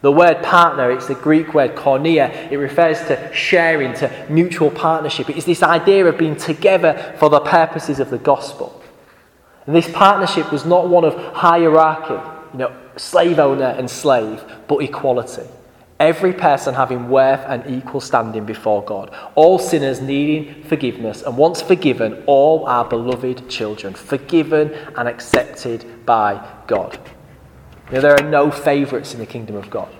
The 0.00 0.12
word 0.12 0.42
partner, 0.44 0.90
it's 0.92 1.08
the 1.08 1.14
Greek 1.14 1.54
word 1.54 1.74
koinonia. 1.74 2.52
It 2.52 2.58
refers 2.58 2.98
to 3.08 3.32
sharing, 3.34 3.94
to 3.94 4.26
mutual 4.28 4.70
partnership. 4.70 5.28
It 5.28 5.36
is 5.36 5.44
this 5.44 5.62
idea 5.62 6.06
of 6.06 6.18
being 6.18 6.36
together 6.36 7.16
for 7.18 7.28
the 7.28 7.40
purposes 7.40 7.98
of 7.98 8.10
the 8.10 8.18
gospel. 8.18 8.80
This 9.68 9.90
partnership 9.92 10.50
was 10.50 10.64
not 10.64 10.88
one 10.88 11.04
of 11.04 11.14
hierarchy, 11.34 12.14
you 12.54 12.58
know, 12.58 12.76
slave 12.96 13.38
owner 13.38 13.66
and 13.66 13.88
slave, 13.90 14.42
but 14.66 14.78
equality. 14.78 15.46
Every 16.00 16.32
person 16.32 16.74
having 16.74 17.10
worth 17.10 17.40
and 17.40 17.68
equal 17.70 18.00
standing 18.00 18.46
before 18.46 18.82
God. 18.82 19.14
All 19.34 19.58
sinners 19.58 20.00
needing 20.00 20.62
forgiveness, 20.64 21.20
and 21.22 21.36
once 21.36 21.60
forgiven, 21.60 22.22
all 22.24 22.66
our 22.66 22.86
beloved 22.86 23.50
children, 23.50 23.92
forgiven 23.92 24.72
and 24.96 25.06
accepted 25.06 26.06
by 26.06 26.42
God. 26.66 26.98
You 27.88 27.96
know, 27.96 28.00
there 28.00 28.18
are 28.18 28.30
no 28.30 28.50
favourites 28.50 29.12
in 29.12 29.20
the 29.20 29.26
kingdom 29.26 29.56
of 29.56 29.68
God. 29.68 29.94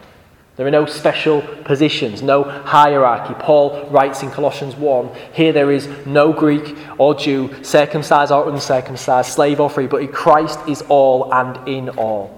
There 0.59 0.67
are 0.67 0.73
no 0.73 0.87
special 0.87 1.41
positions, 1.41 2.21
no 2.21 2.43
hierarchy. 2.43 3.33
Paul 3.39 3.89
writes 3.91 4.25
in 4.25 4.31
Colossians 4.33 4.75
1 4.75 5.09
here 5.33 5.53
there 5.53 5.71
is 5.71 5.87
no 6.05 6.33
Greek 6.33 6.77
or 6.99 7.15
Jew, 7.15 7.63
circumcised 7.63 8.33
or 8.33 8.51
uncircumcised, 8.51 9.31
slave 9.31 9.61
or 9.61 9.71
free, 9.71 9.87
but 9.87 10.13
Christ 10.13 10.59
is 10.67 10.83
all 10.89 11.33
and 11.33 11.69
in 11.69 11.91
all. 11.91 12.35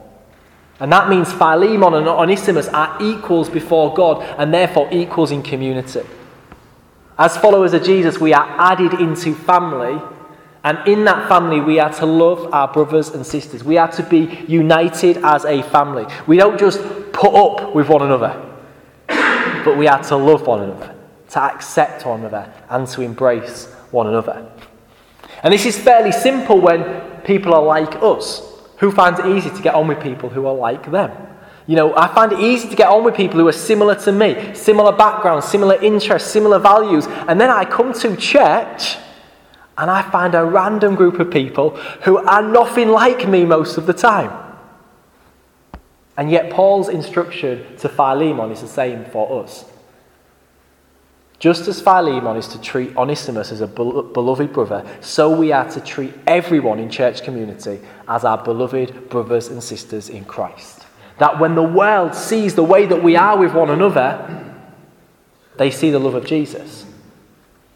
And 0.81 0.93
that 0.93 1.09
means 1.09 1.33
Philemon 1.33 1.95
and 1.95 2.07
Onesimus 2.07 2.69
are 2.69 2.95
equals 3.01 3.49
before 3.49 3.95
God 3.95 4.23
and 4.39 4.53
therefore 4.53 4.87
equals 4.93 5.31
in 5.31 5.43
community. 5.43 6.03
As 7.17 7.39
followers 7.39 7.73
of 7.73 7.83
Jesus, 7.85 8.21
we 8.21 8.35
are 8.35 8.47
added 8.59 9.01
into 9.01 9.35
family 9.35 9.99
and 10.63 10.79
in 10.87 11.05
that 11.05 11.29
family, 11.29 11.61
we 11.61 11.81
are 11.81 11.93
to 11.95 12.07
love 12.07 12.53
our 12.53 12.69
brothers 12.69 13.11
and 13.11 13.25
sisters. 13.25 13.65
We 13.65 13.79
are 13.79 13.91
to 13.93 14.03
be 14.03 14.45
united 14.47 15.19
as 15.19 15.45
a 15.47 15.63
family. 15.63 16.07
We 16.27 16.37
don't 16.37 16.59
just 16.59 16.81
put 17.13 17.35
up 17.35 17.75
with 17.75 17.89
one 17.89 18.03
another, 18.03 18.37
but 19.07 19.79
we 19.79 19.89
are 19.89 20.03
to 20.05 20.17
love 20.17 20.47
one 20.47 20.63
another, 20.63 20.95
to 21.31 21.41
accept 21.41 22.05
one 22.05 22.21
another, 22.21 22.53
and 22.69 22.87
to 22.89 23.01
embrace 23.01 23.73
one 23.91 24.07
another. 24.07 24.51
And 25.43 25.53
this 25.53 25.65
is 25.65 25.79
fairly 25.79 26.13
simple 26.13 26.61
when 26.61 27.23
people 27.23 27.55
are 27.55 27.63
like 27.63 27.97
us. 28.03 28.47
Who 28.79 28.91
finds 28.91 29.21
it 29.21 29.27
easy 29.27 29.51
to 29.51 29.63
get 29.63 29.75
on 29.75 29.89
with 29.89 30.03
people 30.03 30.29
who 30.29 30.47
are 30.47 30.55
like 30.55 30.91
them? 30.91 31.11
You 31.67 31.77
know, 31.77 31.97
I 31.97 32.13
find 32.15 32.33
it 32.33 32.41
easy 32.41 32.69
to 32.69 32.77
get 32.77 32.89
on 32.89 33.05
with 33.05 33.15
people 33.15 33.39
who 33.39 33.47
are 33.49 33.53
similar 33.53 33.95
to 33.95 34.13
me, 34.13 34.55
similar 34.55 34.93
backgrounds, 34.93 35.47
similar 35.47 35.81
interests, 35.83 36.31
similar 36.31 36.59
values. 36.59 37.07
And 37.07 37.41
then 37.41 37.49
I 37.49 37.65
come 37.65 37.93
to 37.93 38.17
church 38.17 38.97
and 39.81 39.91
I 39.91 40.03
find 40.03 40.35
a 40.35 40.45
random 40.45 40.95
group 40.95 41.19
of 41.19 41.31
people 41.31 41.71
who 42.05 42.19
are 42.19 42.43
nothing 42.43 42.91
like 42.91 43.27
me 43.27 43.47
most 43.47 43.79
of 43.79 43.87
the 43.87 43.95
time. 43.95 44.31
And 46.19 46.31
yet, 46.31 46.51
Paul's 46.51 46.91
instruction 46.91 47.65
to 47.79 47.89
Philemon 47.89 48.51
is 48.51 48.61
the 48.61 48.69
same 48.69 49.07
for 49.07 49.43
us. 49.43 49.65
Just 51.39 51.67
as 51.67 51.81
Philemon 51.81 52.37
is 52.37 52.47
to 52.49 52.61
treat 52.61 52.95
Onesimus 52.95 53.51
as 53.51 53.63
a 53.63 53.67
beloved 53.67 54.53
brother, 54.53 54.87
so 55.01 55.35
we 55.35 55.51
are 55.51 55.67
to 55.71 55.81
treat 55.81 56.13
everyone 56.27 56.79
in 56.79 56.91
church 56.91 57.23
community 57.23 57.81
as 58.07 58.27
our 58.27 58.37
beloved 58.37 59.09
brothers 59.09 59.49
and 59.49 59.63
sisters 59.63 60.11
in 60.11 60.27
Christ. 60.27 60.85
That 61.17 61.41
when 61.41 61.55
the 61.55 61.63
world 61.63 62.15
sees 62.15 62.55
the 62.55 62.63
way 62.63 62.85
that 62.85 63.03
we 63.03 63.17
are 63.17 63.39
with 63.39 63.55
one 63.55 63.71
another, 63.71 64.45
they 65.57 65.71
see 65.71 65.91
the 65.91 65.99
love 65.99 66.15
of 66.15 66.27
Jesus. 66.27 66.85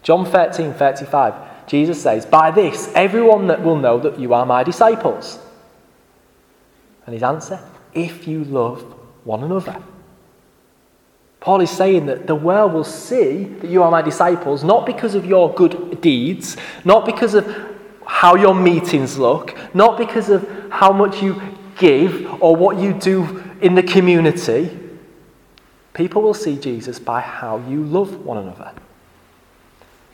John 0.03 0.23
13 0.23 0.75
35. 0.75 1.54
Jesus 1.67 2.01
says, 2.01 2.25
By 2.25 2.51
this, 2.51 2.91
everyone 2.95 3.47
that 3.47 3.63
will 3.63 3.77
know 3.77 3.99
that 3.99 4.19
you 4.19 4.33
are 4.33 4.45
my 4.45 4.63
disciples. 4.63 5.39
And 7.05 7.13
his 7.13 7.23
answer, 7.23 7.59
if 7.93 8.27
you 8.27 8.43
love 8.43 8.81
one 9.23 9.43
another. 9.43 9.81
Paul 11.39 11.61
is 11.61 11.69
saying 11.69 12.07
that 12.07 12.25
the 12.25 12.35
world 12.35 12.73
will 12.73 12.83
see 12.83 13.43
that 13.43 13.69
you 13.69 13.83
are 13.83 13.91
my 13.91 14.01
disciples 14.01 14.63
not 14.63 14.85
because 14.85 15.13
of 15.13 15.25
your 15.25 15.53
good 15.53 16.01
deeds, 16.01 16.57
not 16.83 17.05
because 17.05 17.35
of 17.35 17.45
how 18.05 18.35
your 18.35 18.55
meetings 18.55 19.17
look, 19.17 19.55
not 19.75 19.97
because 19.97 20.29
of 20.29 20.47
how 20.71 20.91
much 20.91 21.21
you 21.21 21.39
give 21.77 22.41
or 22.41 22.55
what 22.55 22.77
you 22.77 22.93
do 22.93 23.43
in 23.61 23.75
the 23.75 23.83
community. 23.83 24.75
People 25.93 26.21
will 26.21 26.33
see 26.33 26.57
Jesus 26.57 26.99
by 26.99 27.21
how 27.21 27.57
you 27.69 27.83
love 27.83 28.25
one 28.25 28.37
another. 28.37 28.71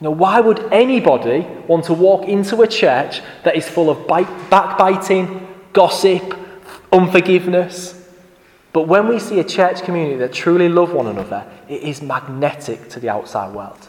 Now, 0.02 0.10
why 0.10 0.40
would 0.40 0.58
anybody 0.72 1.46
want 1.68 1.84
to 1.84 1.94
walk 1.94 2.26
into 2.26 2.60
a 2.62 2.66
church 2.66 3.22
that 3.44 3.54
is 3.54 3.68
full 3.68 3.88
of 3.88 4.08
backbiting, 4.08 5.46
gossip, 5.72 6.36
unforgiveness? 6.92 8.04
But 8.72 8.88
when 8.88 9.06
we 9.06 9.20
see 9.20 9.38
a 9.38 9.44
church 9.44 9.82
community 9.84 10.16
that 10.16 10.32
truly 10.32 10.68
love 10.68 10.92
one 10.92 11.06
another, 11.06 11.46
it 11.68 11.82
is 11.82 12.02
magnetic 12.02 12.88
to 12.88 12.98
the 12.98 13.10
outside 13.10 13.54
world. 13.54 13.88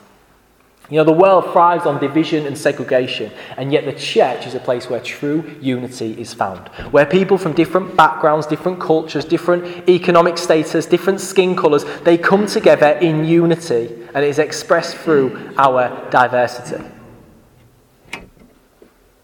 You 0.89 0.97
know, 0.97 1.05
the 1.05 1.13
world 1.13 1.51
thrives 1.53 1.85
on 1.85 1.99
division 1.99 2.45
and 2.45 2.57
segregation, 2.57 3.31
and 3.57 3.71
yet 3.71 3.85
the 3.85 3.93
church 3.93 4.45
is 4.45 4.53
a 4.53 4.59
place 4.59 4.89
where 4.89 4.99
true 4.99 5.55
unity 5.61 6.19
is 6.19 6.33
found. 6.33 6.67
Where 6.91 7.05
people 7.05 7.37
from 7.37 7.53
different 7.53 7.95
backgrounds, 7.95 8.45
different 8.45 8.81
cultures, 8.81 9.23
different 9.23 9.87
economic 9.87 10.37
status, 10.37 10.85
different 10.85 11.21
skin 11.21 11.55
colours, 11.55 11.85
they 12.01 12.17
come 12.17 12.45
together 12.45 12.89
in 12.99 13.23
unity, 13.23 13.93
and 14.13 14.25
it 14.25 14.27
is 14.27 14.39
expressed 14.39 14.97
through 14.97 15.53
our 15.57 16.09
diversity. 16.09 16.83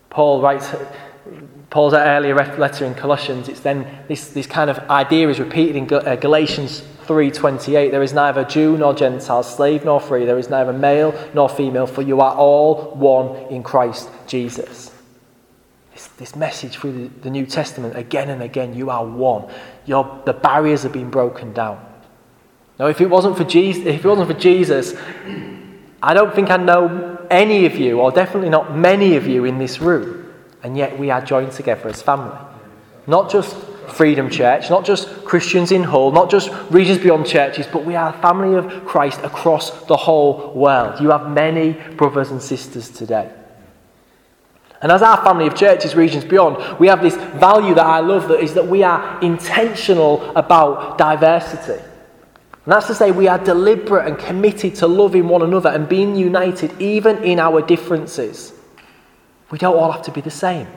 Paul 0.10 0.42
writes, 0.42 0.74
Paul's 1.70 1.94
earlier 1.94 2.36
letter 2.58 2.86
in 2.86 2.96
Colossians, 2.96 3.48
it's 3.48 3.60
then 3.60 4.06
this, 4.08 4.30
this 4.30 4.48
kind 4.48 4.70
of 4.70 4.80
idea 4.90 5.30
is 5.30 5.40
repeated 5.40 5.76
in 5.76 5.94
uh, 5.94 6.16
Galatians 6.16 6.84
3:28 7.10 7.90
there 7.90 8.04
is 8.04 8.14
neither 8.14 8.44
Jew 8.44 8.78
nor 8.78 8.94
Gentile 8.94 9.42
slave 9.42 9.84
nor 9.84 10.00
free 10.00 10.26
there 10.26 10.38
is 10.38 10.48
neither 10.48 10.72
male 10.72 11.12
nor 11.34 11.50
female 11.50 11.88
for 11.88 12.04
you 12.04 12.22
are 12.22 12.36
all 12.36 12.92
one 12.94 13.36
in 13.50 13.64
Christ 13.64 14.10
Jesus. 14.28 14.92
This, 15.92 16.06
this 16.20 16.36
message 16.36 16.78
through 16.78 17.10
the, 17.24 17.32
New 17.32 17.48
Testament 17.48 17.98
again 17.98 18.30
and 18.30 18.44
again 18.44 18.76
you 18.76 18.92
are 18.92 19.04
one. 19.04 19.52
The 19.88 20.38
barriers 20.40 20.84
have 20.84 20.94
been 20.94 21.10
broken 21.10 21.52
down. 21.52 21.84
Now 22.78 22.86
if 22.86 23.02
it 23.02 23.10
wasn't 23.10 23.38
for 23.38 23.44
Jesus 23.44 23.88
if 23.88 24.06
it 24.06 24.08
wasn't 24.08 24.28
for 24.28 24.40
Jesus 24.40 24.94
I 26.04 26.14
don't 26.14 26.36
think 26.36 26.52
I 26.52 26.58
know 26.58 27.26
any 27.32 27.66
of 27.66 27.76
you 27.76 28.00
or 28.00 28.12
definitely 28.12 28.50
not 28.50 28.78
many 28.78 29.16
of 29.16 29.26
you 29.26 29.46
in 29.46 29.58
this 29.58 29.82
room. 29.82 30.32
And 30.62 30.78
yet 30.78 31.00
we 31.00 31.10
are 31.10 31.22
joined 31.22 31.54
together 31.54 31.90
as 31.90 32.04
family. 32.04 32.38
Not 33.08 33.32
just 33.32 33.56
Freedom 33.94 34.30
Church, 34.30 34.70
not 34.70 34.86
just 34.86 35.08
Christians 35.26 35.72
in 35.72 35.84
Hull, 35.84 36.12
not 36.12 36.30
just 36.30 36.50
regions 36.70 37.00
beyond 37.00 37.26
churches, 37.26 37.68
but 37.72 37.86
we 37.86 37.96
are 37.96 38.14
a 38.14 38.22
family 38.22 38.56
of 38.58 38.86
Christ 38.86 39.20
across 39.24 39.86
the 39.86 39.98
whole 39.98 40.54
world. 40.54 41.00
You 41.02 41.12
have 41.12 41.30
many 41.30 41.74
brothers 41.96 42.32
and 42.32 42.42
sisters 42.42 42.90
today. 42.90 43.32
And 44.82 44.92
as 44.92 45.02
our 45.02 45.22
family 45.24 45.48
of 45.48 45.56
churches, 45.56 45.96
regions 45.96 46.24
beyond, 46.24 46.80
we 46.80 46.88
have 46.88 47.02
this 47.02 47.16
value 47.16 47.74
that 47.76 47.86
I 47.86 48.00
love 48.00 48.30
that 48.30 48.40
is 48.40 48.54
that 48.54 48.68
we 48.68 48.84
are 48.84 49.20
intentional 49.22 50.34
about 50.36 50.98
diversity. 50.98 51.84
And 52.70 52.74
that's 52.74 52.88
to 52.88 52.96
say, 52.96 53.12
we 53.12 53.28
are 53.28 53.38
deliberate 53.38 54.08
and 54.08 54.18
committed 54.18 54.76
to 54.76 54.88
loving 54.88 55.28
one 55.28 55.42
another 55.42 55.70
and 55.70 55.90
being 55.90 56.16
united 56.16 56.80
even 56.82 57.24
in 57.24 57.40
our 57.40 57.62
differences. 57.62 58.54
We 59.52 59.58
don't 59.58 59.76
all 59.76 59.92
have 59.92 60.04
to 60.04 60.12
be 60.12 60.22
the 60.22 60.32
same. 60.32 60.68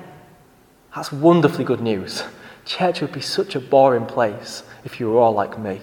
That's 0.95 1.13
wonderfully 1.13 1.65
good 1.65 1.81
news. 1.81 2.25
Church 2.65 3.01
would 3.01 3.13
be 3.13 3.21
such 3.21 3.55
a 3.55 3.61
boring 3.61 4.07
place 4.07 4.63
if 4.85 5.01
you 5.01 5.11
were 5.11 5.19
all 5.19 5.33
like 5.33 5.59
me. 5.59 5.81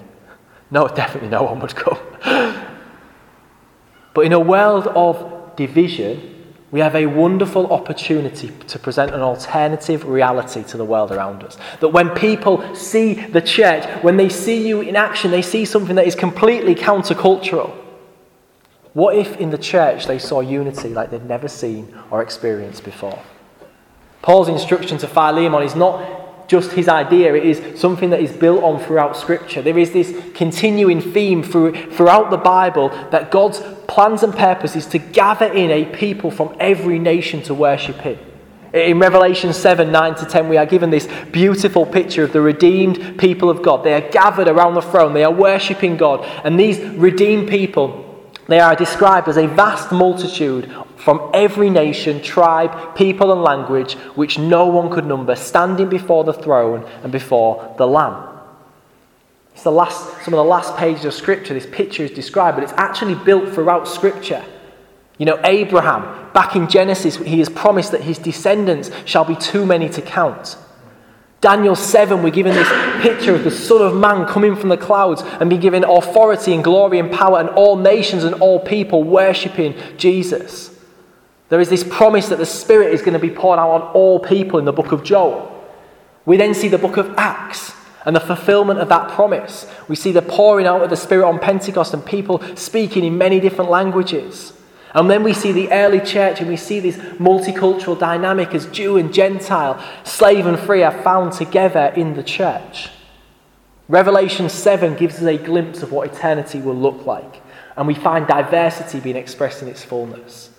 No, 0.72 0.88
definitely 0.96 1.30
no 1.30 1.44
one 1.44 1.60
would 1.60 1.76
come. 1.76 2.00
But 4.14 4.26
in 4.26 4.34
a 4.34 4.40
world 4.40 4.88
of 4.88 5.56
division, 5.56 6.54
we 6.72 6.82
have 6.82 6.96
a 6.96 7.06
wonderful 7.06 7.72
opportunity 7.72 8.52
to 8.68 8.78
present 8.78 9.14
an 9.14 9.22
alternative 9.22 10.06
reality 10.06 10.64
to 10.66 10.78
the 10.78 10.86
world 10.86 11.12
around 11.12 11.44
us. 11.44 11.58
That 11.80 11.90
when 11.90 12.10
people 12.10 12.76
see 12.76 13.14
the 13.14 13.42
church, 13.42 13.86
when 14.04 14.18
they 14.18 14.30
see 14.30 14.68
you 14.68 14.82
in 14.82 14.96
action, 14.96 15.32
they 15.32 15.42
see 15.42 15.66
something 15.66 15.96
that 15.96 16.06
is 16.06 16.16
completely 16.16 16.76
countercultural. 16.76 17.72
What 18.94 19.16
if 19.16 19.38
in 19.38 19.52
the 19.52 19.58
church 19.58 20.06
they 20.06 20.20
saw 20.20 20.42
unity 20.42 20.90
like 20.90 21.12
they'd 21.12 21.26
never 21.26 21.48
seen 21.48 21.96
or 22.12 22.22
experienced 22.22 22.84
before? 22.84 23.22
Paul's 24.22 24.50
instruction 24.50 24.98
to 24.98 25.08
Philemon 25.08 25.64
is 25.64 25.76
not 25.76 26.29
just 26.50 26.72
his 26.72 26.88
idea, 26.88 27.36
it 27.36 27.46
is 27.46 27.80
something 27.80 28.10
that 28.10 28.22
is 28.22 28.32
built 28.32 28.64
on 28.64 28.80
throughout 28.84 29.16
Scripture. 29.16 29.62
There 29.62 29.78
is 29.78 29.92
this 29.92 30.20
continuing 30.34 31.00
theme 31.00 31.44
through, 31.44 31.92
throughout 31.92 32.32
the 32.32 32.38
Bible 32.38 32.90
that 33.12 33.30
God's 33.30 33.62
plans 33.88 34.24
and 34.24 34.34
purpose 34.34 34.76
is 34.76 34.88
to 34.88 34.98
gather 34.98 35.46
in 35.46 35.70
a 35.70 35.86
people 35.86 36.32
from 36.32 36.56
every 36.60 36.98
nation 36.98 37.44
to 37.44 37.54
worship 37.54 37.98
Him. 37.98 38.18
In 38.74 38.98
Revelation 38.98 39.54
7 39.54 39.92
9 39.92 40.16
to 40.16 40.26
10, 40.26 40.50
we 40.50 40.58
are 40.58 40.66
given 40.66 40.90
this 40.90 41.08
beautiful 41.32 41.86
picture 41.86 42.24
of 42.24 42.34
the 42.34 42.42
redeemed 42.42 43.20
people 43.20 43.52
of 43.52 43.62
God. 43.62 43.84
They 43.84 43.94
are 43.94 44.10
gathered 44.10 44.48
around 44.48 44.74
the 44.74 44.82
throne, 44.82 45.14
they 45.14 45.24
are 45.24 45.32
worshipping 45.32 45.98
God, 45.98 46.26
and 46.44 46.60
these 46.60 46.80
redeemed 46.80 47.48
people 47.48 48.09
they 48.50 48.60
are 48.60 48.76
described 48.76 49.28
as 49.28 49.38
a 49.38 49.48
vast 49.48 49.92
multitude 49.92 50.74
from 50.98 51.30
every 51.34 51.70
nation, 51.70 52.22
tribe, 52.22 52.96
people, 52.96 53.32
and 53.32 53.42
language, 53.42 53.94
which 54.16 54.38
no 54.40 54.66
one 54.66 54.90
could 54.90 55.06
number, 55.06 55.36
standing 55.36 55.88
before 55.88 56.24
the 56.24 56.34
throne 56.34 56.84
and 57.04 57.12
before 57.12 57.74
the 57.78 57.88
Lamb. 57.88 58.28
It's 59.54 59.64
the 59.64 59.72
last, 59.72 60.24
some 60.24 60.34
of 60.34 60.38
the 60.38 60.44
last 60.44 60.76
pages 60.78 61.06
of 61.06 61.14
Scripture 61.14 61.54
this 61.54 61.68
picture 61.68 62.04
is 62.04 62.12
described, 62.12 62.58
but 62.58 62.64
it's 62.64 62.74
actually 62.74 63.16
built 63.16 63.54
throughout 63.54 63.88
Scripture. 63.88 64.44
You 65.18 65.26
know, 65.26 65.40
Abraham, 65.44 66.32
back 66.34 66.56
in 66.56 66.68
Genesis, 66.70 67.18
he 67.18 67.40
has 67.40 67.50
promised 67.50 67.92
that 67.92 68.02
his 68.02 68.18
descendants 68.18 68.90
shall 69.06 69.26
be 69.26 69.36
too 69.36 69.66
many 69.66 69.90
to 69.90 70.02
count. 70.02 70.58
Daniel 71.42 71.76
7, 71.76 72.22
we're 72.22 72.32
given 72.32 72.54
this 72.54 72.68
picture 73.02 73.34
of 73.34 73.46
the 73.46 73.52
Son 73.52 73.82
of 73.82 73.96
Man 73.96 74.28
coming 74.28 74.58
from 74.58 74.68
the 74.68 74.78
clouds 74.78 75.22
and 75.40 75.50
being 75.50 75.62
given 75.62 75.86
authority 75.86 76.54
and 76.54 76.64
glory 76.64 77.00
and 77.00 77.10
power, 77.10 77.40
and 77.40 77.50
all 77.50 77.78
nations 77.78 78.26
and 78.26 78.36
all 78.36 78.60
people 78.60 79.04
worshipping 79.04 79.74
Jesus. 79.98 80.76
There 81.48 81.62
is 81.62 81.70
this 81.70 81.84
promise 81.84 82.28
that 82.28 82.40
the 82.40 82.46
Spirit 82.46 82.94
is 82.94 83.02
going 83.02 83.14
to 83.14 83.20
be 83.20 83.32
poured 83.32 83.58
out 83.58 83.70
on 83.70 83.82
all 83.94 84.20
people 84.20 84.60
in 84.60 84.66
the 84.66 84.74
book 84.74 84.92
of 84.92 85.04
Joel. 85.04 85.56
We 86.26 86.36
then 86.36 86.54
see 86.54 86.68
the 86.68 86.78
book 86.78 86.98
of 86.98 87.14
Acts 87.18 87.74
and 88.06 88.16
the 88.16 88.20
fulfillment 88.20 88.80
of 88.80 88.90
that 88.90 89.10
promise. 89.12 89.66
We 89.88 89.96
see 89.96 90.12
the 90.12 90.22
pouring 90.22 90.68
out 90.68 90.84
of 90.84 90.90
the 90.90 90.98
Spirit 90.98 91.26
on 91.26 91.40
Pentecost 91.40 91.94
and 91.94 92.06
people 92.06 92.44
speaking 92.56 93.06
in 93.06 93.18
many 93.18 93.40
different 93.40 93.72
languages. 93.72 94.54
And 94.94 95.10
then 95.10 95.24
we 95.24 95.34
see 95.34 95.52
the 95.52 95.72
early 95.72 96.00
church 96.00 96.40
and 96.40 96.50
we 96.50 96.58
see 96.58 96.80
this 96.80 96.98
multicultural 96.98 97.98
dynamic 97.98 98.56
as 98.56 98.66
Jew 98.68 98.98
and 98.98 99.14
Gentile, 99.14 99.84
slave 100.04 100.48
and 100.48 100.58
free 100.60 100.82
are 100.82 101.04
found 101.04 101.34
together 101.34 101.94
in 101.96 102.16
the 102.16 102.24
church. 102.24 102.90
Revelation 103.88 104.50
7 104.50 104.96
gives 104.96 105.16
us 105.16 105.24
a 105.24 105.38
glimpse 105.38 105.82
of 105.84 105.92
what 105.92 106.12
eternity 106.12 106.60
will 106.60 106.76
look 106.76 107.06
like, 107.06 107.42
and 107.76 107.88
we 107.88 107.96
find 107.96 108.28
diversity 108.28 109.00
being 109.00 109.16
expressed 109.16 109.62
in 109.62 109.68
its 109.68 109.84
fullness. 109.84 110.52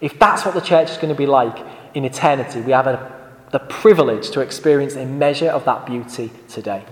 If 0.00 0.18
that's 0.18 0.44
what 0.44 0.54
the 0.54 0.60
church 0.60 0.90
is 0.90 0.96
going 0.96 1.08
to 1.08 1.18
be 1.18 1.26
like 1.26 1.58
in 1.94 2.04
eternity, 2.04 2.60
we 2.60 2.70
have 2.70 2.86
a, 2.86 3.32
the 3.50 3.58
privilege 3.58 4.30
to 4.30 4.40
experience 4.40 4.94
a 4.94 5.06
measure 5.06 5.50
of 5.50 5.64
that 5.64 5.86
beauty 5.86 6.30
today. 6.48 6.84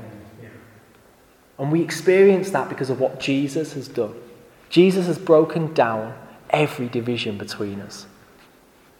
And 1.58 1.70
we 1.70 1.82
experience 1.82 2.50
that 2.50 2.68
because 2.68 2.90
of 2.90 3.00
what 3.00 3.20
Jesus 3.20 3.72
has 3.74 3.88
done. 3.88 4.14
Jesus 4.76 5.06
has 5.06 5.16
broken 5.18 5.72
down 5.72 6.12
every 6.50 6.86
division 6.86 7.38
between 7.38 7.80
us. 7.80 8.04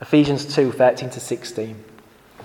Ephesians 0.00 0.55
2 0.55 0.72
13 0.72 1.11
to 1.11 1.20
16. 1.20 1.85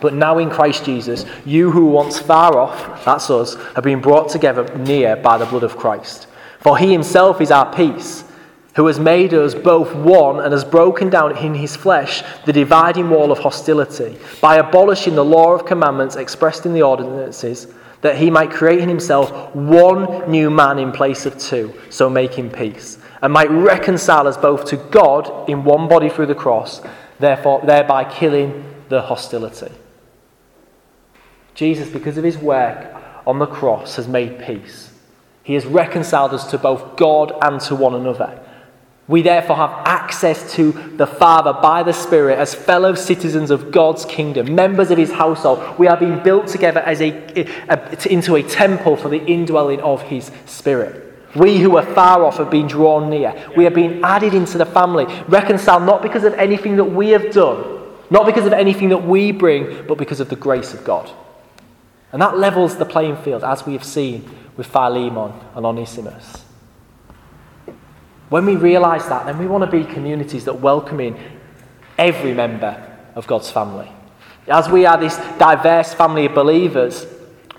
But 0.01 0.13
now 0.13 0.38
in 0.38 0.49
Christ 0.49 0.84
Jesus, 0.84 1.25
you 1.45 1.71
who 1.71 1.86
once 1.86 2.19
far 2.19 2.58
off, 2.58 3.05
that's 3.05 3.29
us, 3.29 3.55
have 3.73 3.86
been 3.86 4.01
brought 4.01 4.27
together 4.27 4.65
near 4.79 5.15
by 5.15 5.38
the 5.38 5.45
blood 5.45 5.63
of 5.63 5.77
Christ. 5.77 6.27
For 6.60 6.77
he 6.77 6.91
himself 6.91 7.39
is 7.39 7.51
our 7.51 7.73
peace, 7.73 8.25
who 8.75 8.86
has 8.88 8.99
made 8.99 9.34
us 9.34 9.55
both 9.55 9.95
one 9.95 10.41
and 10.41 10.51
has 10.51 10.65
broken 10.65 11.10
down 11.10 11.38
in 11.38 11.53
his 11.53 11.73
flesh 11.73 12.23
the 12.45 12.51
dividing 12.51 13.10
wall 13.10 13.32
of 13.32 13.39
hostility 13.39 14.17
by 14.41 14.58
abolishing 14.58 15.15
the 15.15 15.23
law 15.23 15.53
of 15.53 15.65
commandments 15.65 16.17
expressed 16.17 16.65
in 16.65 16.73
the 16.73 16.84
ordinances, 16.84 17.67
that 18.01 18.17
he 18.17 18.29
might 18.29 18.51
create 18.51 18.79
in 18.79 18.89
himself 18.89 19.55
one 19.55 20.29
new 20.29 20.49
man 20.49 20.77
in 20.77 20.91
place 20.91 21.25
of 21.25 21.38
two, 21.38 21.73
so 21.89 22.10
making 22.10 22.49
peace 22.49 22.97
and 23.21 23.34
might 23.34 23.49
reconcile 23.51 24.27
us 24.27 24.38
both 24.38 24.65
to 24.65 24.77
God 24.77 25.49
in 25.49 25.63
one 25.63 25.88
body 25.88 26.10
through 26.10 26.25
the 26.25 26.36
cross, 26.36 26.81
therefore, 27.19 27.62
thereby 27.63 28.03
killing 28.03 28.75
the 28.89 29.01
hostility. 29.01 29.71
Jesus, 31.53 31.89
because 31.89 32.17
of 32.17 32.23
his 32.23 32.38
work 32.38 32.95
on 33.27 33.39
the 33.39 33.45
cross, 33.45 33.97
has 33.97 34.07
made 34.07 34.39
peace. 34.39 34.91
He 35.43 35.53
has 35.53 35.65
reconciled 35.65 36.34
us 36.34 36.49
to 36.51 36.57
both 36.57 36.97
God 36.97 37.34
and 37.41 37.60
to 37.62 37.75
one 37.75 37.93
another. 37.93 38.39
We 39.07 39.21
therefore 39.21 39.57
have 39.57 39.71
access 39.86 40.53
to 40.53 40.71
the 40.71 41.07
Father 41.07 41.53
by 41.53 41.84
the 41.84 41.91
Spirit 41.91 42.39
as 42.39 42.55
fellow 42.55 42.95
citizens 42.95 43.51
of 43.51 43.71
God's 43.71 44.05
kingdom, 44.05 44.55
members 44.55 44.89
of 44.89 44.97
his 44.97 45.12
household. 45.12 45.77
We 45.77 45.88
are 45.88 45.97
being 45.97 46.23
built 46.23 46.47
together 46.47 46.79
as 46.79 47.01
a, 47.01 48.12
into 48.12 48.36
a 48.36 48.43
temple 48.43 48.95
for 48.95 49.10
the 49.10 49.23
indwelling 49.25 49.81
of 49.81 50.03
his 50.03 50.31
Spirit. 50.45 51.00
We 51.35 51.59
who 51.59 51.77
are 51.77 51.85
far 51.85 52.23
off 52.23 52.37
have 52.37 52.49
been 52.49 52.67
drawn 52.67 53.09
near. 53.09 53.33
We 53.55 53.63
have 53.63 53.73
been 53.73 54.03
added 54.03 54.33
into 54.33 54.57
the 54.57 54.65
family, 54.65 55.05
reconciled 55.27 55.83
not 55.83 56.01
because 56.01 56.23
of 56.23 56.33
anything 56.33 56.75
that 56.75 56.85
we 56.85 57.09
have 57.09 57.31
done, 57.31 57.81
not 58.09 58.25
because 58.25 58.45
of 58.45 58.53
anything 58.53 58.89
that 58.89 59.05
we 59.05 59.31
bring, 59.31 59.87
but 59.87 59.97
because 59.97 60.19
of 60.19 60.29
the 60.29 60.35
grace 60.35 60.73
of 60.73 60.83
God. 60.83 61.09
And 62.11 62.21
that 62.21 62.37
levels 62.37 62.75
the 62.75 62.85
playing 62.85 63.15
field, 63.17 63.43
as 63.43 63.65
we 63.65 63.73
have 63.73 63.85
seen 63.85 64.29
with 64.57 64.67
Philemon 64.67 65.31
and 65.55 65.65
Onesimus. 65.65 66.43
When 68.27 68.45
we 68.45 68.55
realize 68.55 69.07
that, 69.07 69.25
then 69.25 69.37
we 69.39 69.47
want 69.47 69.63
to 69.63 69.71
be 69.71 69.85
communities 69.85 70.45
that 70.45 70.59
welcome 70.59 70.99
in 70.99 71.17
every 71.97 72.33
member 72.33 72.75
of 73.15 73.27
God's 73.27 73.49
family. 73.49 73.89
As 74.47 74.67
we 74.69 74.85
are 74.85 74.97
this 74.97 75.17
diverse 75.37 75.93
family 75.93 76.25
of 76.25 76.33
believers, 76.33 77.05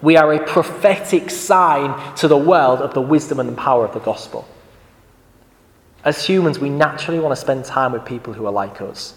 we 0.03 0.17
are 0.17 0.33
a 0.33 0.45
prophetic 0.45 1.31
sign 1.31 2.15
to 2.17 2.29
the 2.29 2.37
world 2.37 2.81
of 2.81 2.93
the 2.93 3.01
wisdom 3.01 3.41
and 3.41 3.49
the 3.49 3.55
power 3.55 3.85
of 3.85 3.95
the 3.95 4.01
gospel. 4.01 4.47
As 6.05 6.27
humans, 6.27 6.59
we 6.59 6.69
naturally 6.69 7.21
want 7.21 7.33
to 7.33 7.41
spend 7.41 7.65
time 7.65 7.93
with 7.93 8.05
people 8.05 8.33
who 8.33 8.45
are 8.45 8.53
like 8.53 8.81
us. 8.81 9.15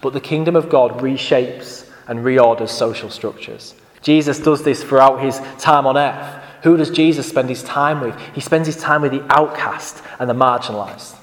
But 0.00 0.14
the 0.14 0.20
kingdom 0.20 0.56
of 0.56 0.70
God 0.70 1.00
reshapes 1.00 1.86
and 2.06 2.20
reorders 2.20 2.70
social 2.70 3.10
structures. 3.10 3.74
Jesus 4.00 4.38
does 4.38 4.62
this 4.62 4.82
throughout 4.82 5.22
his 5.22 5.38
time 5.58 5.86
on 5.86 5.98
earth. 5.98 6.42
Who 6.62 6.76
does 6.76 6.90
Jesus 6.90 7.28
spend 7.28 7.50
his 7.50 7.62
time 7.62 8.00
with? 8.00 8.18
He 8.34 8.40
spends 8.40 8.66
his 8.66 8.76
time 8.76 9.02
with 9.02 9.12
the 9.12 9.24
outcast 9.28 10.02
and 10.18 10.30
the 10.30 10.34
marginalized. 10.34 11.14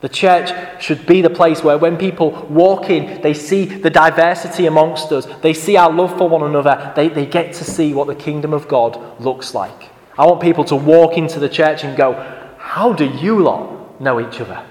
The 0.00 0.08
church 0.08 0.82
should 0.82 1.06
be 1.06 1.20
the 1.20 1.28
place 1.28 1.62
where 1.62 1.76
when 1.76 1.98
people 1.98 2.30
walk 2.48 2.88
in, 2.88 3.20
they 3.20 3.34
see 3.34 3.66
the 3.66 3.90
diversity 3.90 4.66
amongst 4.66 5.12
us, 5.12 5.26
they 5.42 5.52
see 5.52 5.76
our 5.76 5.92
love 5.92 6.16
for 6.16 6.28
one 6.28 6.42
another, 6.42 6.92
they, 6.96 7.08
they 7.08 7.26
get 7.26 7.52
to 7.54 7.64
see 7.64 7.92
what 7.92 8.06
the 8.06 8.14
kingdom 8.14 8.54
of 8.54 8.66
God 8.66 9.20
looks 9.20 9.54
like. 9.54 9.90
I 10.18 10.24
want 10.26 10.40
people 10.40 10.64
to 10.64 10.76
walk 10.76 11.18
into 11.18 11.38
the 11.38 11.48
church 11.48 11.84
and 11.84 11.96
go, 11.96 12.14
How 12.58 12.94
do 12.94 13.04
you 13.04 13.42
lot 13.42 14.00
know 14.00 14.26
each 14.26 14.40
other? 14.40 14.64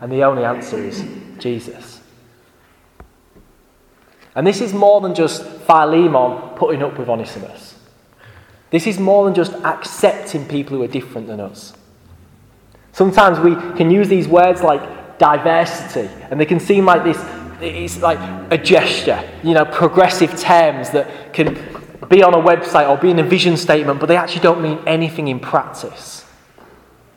And 0.00 0.10
the 0.10 0.24
only 0.24 0.44
answer 0.44 0.78
is 0.78 1.04
Jesus. 1.38 2.00
And 4.34 4.46
this 4.46 4.62
is 4.62 4.72
more 4.72 5.02
than 5.02 5.14
just 5.14 5.44
Philemon 5.44 6.56
putting 6.56 6.82
up 6.82 6.98
with 6.98 7.08
Onesimus. 7.08 7.78
This 8.70 8.86
is 8.86 8.98
more 8.98 9.26
than 9.26 9.34
just 9.34 9.52
accepting 9.52 10.48
people 10.48 10.78
who 10.78 10.82
are 10.82 10.88
different 10.88 11.26
than 11.26 11.40
us. 11.40 11.74
Sometimes 12.92 13.38
we 13.40 13.54
can 13.76 13.90
use 13.90 14.08
these 14.08 14.28
words 14.28 14.62
like 14.62 15.18
diversity, 15.18 16.08
and 16.30 16.38
they 16.38 16.46
can 16.46 16.60
seem 16.60 16.84
like 16.84 17.04
this 17.04 17.18
it's 17.62 18.02
like 18.02 18.18
a 18.50 18.58
gesture, 18.58 19.22
you 19.42 19.54
know, 19.54 19.64
progressive 19.64 20.38
terms 20.38 20.90
that 20.90 21.32
can 21.32 21.54
be 22.08 22.22
on 22.22 22.34
a 22.34 22.38
website 22.38 22.88
or 22.88 22.96
be 22.96 23.10
in 23.10 23.18
a 23.18 23.22
vision 23.22 23.56
statement, 23.56 24.00
but 24.00 24.06
they 24.06 24.16
actually 24.16 24.42
don't 24.42 24.60
mean 24.60 24.78
anything 24.86 25.28
in 25.28 25.38
practice. 25.38 26.26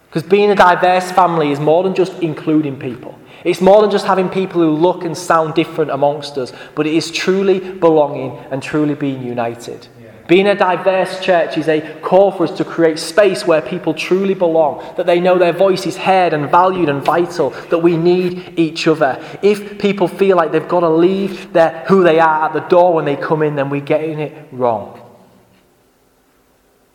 Because 0.08 0.24
being 0.24 0.52
a 0.52 0.56
diverse 0.56 1.12
family 1.12 1.52
is 1.52 1.60
more 1.60 1.84
than 1.84 1.96
just 1.96 2.14
including 2.22 2.80
people. 2.80 3.18
It's 3.44 3.60
more 3.60 3.82
than 3.82 3.92
just 3.92 4.06
having 4.06 4.30
people 4.30 4.62
who 4.62 4.72
look 4.72 5.04
and 5.04 5.18
sound 5.18 5.54
different 5.56 5.92
amongst 5.92 6.38
us, 6.38 6.54
but 6.74 6.88
it 6.88 6.94
is 6.94 7.12
truly 7.12 7.60
belonging 7.60 8.38
and 8.52 8.62
truly 8.62 8.96
being 8.96 9.24
united. 9.24 9.88
Being 10.28 10.48
a 10.48 10.56
diverse 10.56 11.20
church 11.20 11.56
is 11.58 11.68
a 11.68 12.00
call 12.02 12.32
for 12.32 12.46
us 12.46 12.58
to 12.58 12.66
create 12.66 12.98
space 12.98 13.46
where 13.46 13.62
people 13.62 13.94
truly 13.94 14.34
belong, 14.34 14.84
that 14.98 15.06
they 15.06 15.20
know 15.20 15.38
their 15.38 15.54
voice 15.54 15.86
is 15.86 15.98
heard 15.98 16.34
and 16.34 16.50
valued 16.50 16.90
and 16.90 17.04
vital, 17.04 17.52
that 17.70 17.78
we 17.78 17.96
need 17.96 18.58
each 18.58 18.88
other. 18.88 19.24
If 19.44 19.78
people 19.78 20.08
feel 20.08 20.36
like 20.36 20.52
they've 20.52 20.68
got 20.68 20.80
to 20.80 20.90
leave 20.90 21.54
their, 21.54 21.86
who 21.88 22.04
they 22.04 22.20
are 22.20 22.46
at 22.46 22.54
the 22.54 22.62
door 22.62 22.96
when 22.96 23.06
they 23.06 23.16
come 23.16 23.44
in, 23.44 23.56
then 23.56 23.70
we're 23.70 23.82
getting 23.82 24.20
it 24.20 24.48
wrong. 24.52 25.00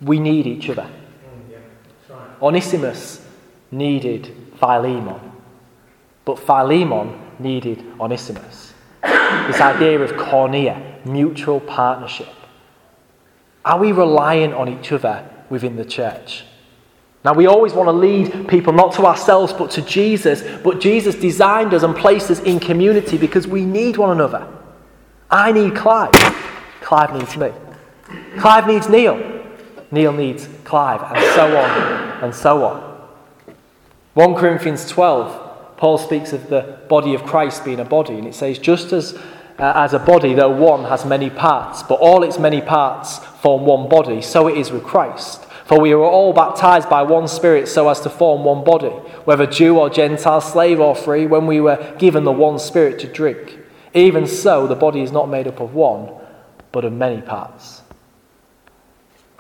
We 0.01 0.19
need 0.19 0.47
each 0.47 0.69
other. 0.69 0.91
Onesimus 2.43 3.25
needed 3.71 4.35
Philemon, 4.59 5.21
but 6.25 6.39
Philemon 6.39 7.21
needed 7.39 7.85
Onesimus. 8.01 8.73
This 9.03 9.61
idea 9.61 10.01
of 10.01 10.11
koinonia, 10.13 11.05
mutual 11.07 11.61
partnership. 11.61 12.29
Are 13.65 13.79
we 13.79 13.93
reliant 13.93 14.55
on 14.55 14.69
each 14.69 14.93
other 14.93 15.29
within 15.49 15.77
the 15.77 15.85
church? 15.85 16.45
Now, 17.23 17.35
we 17.35 17.47
always 17.47 17.75
want 17.75 17.89
to 17.89 17.93
lead 17.93 18.49
people 18.49 18.73
not 18.73 18.95
to 18.95 19.05
ourselves 19.05 19.53
but 19.53 19.71
to 19.73 19.83
Jesus, 19.83 20.43
but 20.63 20.81
Jesus 20.81 21.15
designed 21.15 21.75
us 21.75 21.83
and 21.83 21.95
placed 21.95 22.31
us 22.31 22.41
in 22.41 22.59
community 22.59 23.19
because 23.19 23.47
we 23.47 23.65
need 23.65 23.99
one 23.99 24.11
another. 24.11 24.47
I 25.31 25.53
need 25.53 25.77
Clive. 25.77 26.13
Clive 26.81 27.13
needs 27.13 27.37
me. 27.37 27.53
Clive 28.39 28.67
needs 28.67 28.89
Neil. 28.89 29.43
Neil 29.91 30.13
needs 30.13 30.49
Clive, 30.65 31.03
and 31.03 31.35
so 31.35 31.57
on 31.59 32.23
and 32.23 32.35
so 32.35 32.65
on. 32.65 32.91
1 34.15 34.35
Corinthians 34.35 34.89
12, 34.89 35.77
Paul 35.77 35.99
speaks 35.99 36.33
of 36.33 36.49
the 36.49 36.79
body 36.89 37.15
of 37.15 37.25
Christ 37.25 37.65
being 37.65 37.81
a 37.81 37.85
body, 37.85 38.15
and 38.15 38.27
it 38.27 38.35
says, 38.35 38.59
just 38.59 38.93
as, 38.93 39.19
uh, 39.61 39.73
as 39.77 39.93
a 39.93 39.99
body, 39.99 40.33
though 40.33 40.51
one 40.51 40.85
has 40.85 41.05
many 41.05 41.29
parts, 41.29 41.83
but 41.83 42.01
all 42.01 42.23
its 42.23 42.39
many 42.39 42.63
parts 42.63 43.19
form 43.19 43.65
one 43.67 43.89
body, 43.89 44.23
so 44.23 44.49
it 44.49 44.57
is 44.57 44.73
with 44.73 44.83
Christ. 44.83 45.45
For 45.67 45.79
we 45.79 45.93
are 45.93 46.01
all 46.01 46.33
baptized 46.33 46.89
by 46.89 47.03
one 47.03 47.29
Spirit 47.29 47.69
so 47.69 47.89
as 47.91 48.01
to 48.01 48.11
form 48.11 48.43
one 48.43 48.65
body, 48.65 48.89
whether 49.25 49.47
Jew 49.47 49.79
or 49.79 49.91
Gentile, 49.91 50.41
slave 50.41 50.81
or 50.81 50.97
free, 50.97 51.27
when 51.27 51.47
we 51.47 51.61
were 51.61 51.95
given 51.99 52.25
the 52.25 52.33
one 52.33 52.59
Spirit 52.59 52.99
to 53.01 53.07
drink. 53.07 53.59
Even 53.95 54.27
so, 54.27 54.67
the 54.67 54.75
body 54.75 55.03
is 55.03 55.13
not 55.13 55.29
made 55.29 55.47
up 55.47 55.61
of 55.61 55.75
one, 55.75 56.11
but 56.73 56.85
of 56.85 56.93
many 56.93 57.21
parts. 57.21 57.83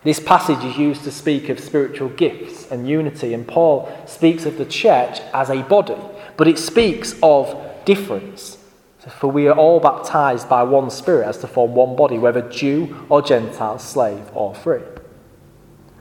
This 0.05 0.21
passage 0.21 0.65
is 0.65 0.79
used 0.79 1.05
to 1.05 1.11
speak 1.11 1.49
of 1.49 1.59
spiritual 1.59 2.11
gifts 2.11 2.71
and 2.71 2.89
unity, 2.89 3.35
and 3.35 3.49
Paul 3.49 3.91
speaks 4.07 4.47
of 4.47 4.57
the 4.57 4.65
church 4.65 5.21
as 5.33 5.51
a 5.51 5.63
body, 5.63 5.97
but 6.37 6.47
it 6.47 6.59
speaks 6.59 7.15
of 7.23 7.85
difference. 7.85 8.59
For 9.09 9.31
we 9.31 9.49
are 9.49 9.57
all 9.57 9.81
baptized 9.81 10.49
by 10.49 10.63
one 10.63 10.91
Spirit 10.91 11.27
as 11.27 11.39
to 11.39 11.47
form 11.47 11.75
one 11.75 11.97
body, 11.97 12.19
whether 12.19 12.43
Jew 12.43 13.07
or 13.09 13.23
Gentile, 13.23 13.79
slave 13.79 14.31
or 14.35 14.55
free. 14.55 14.83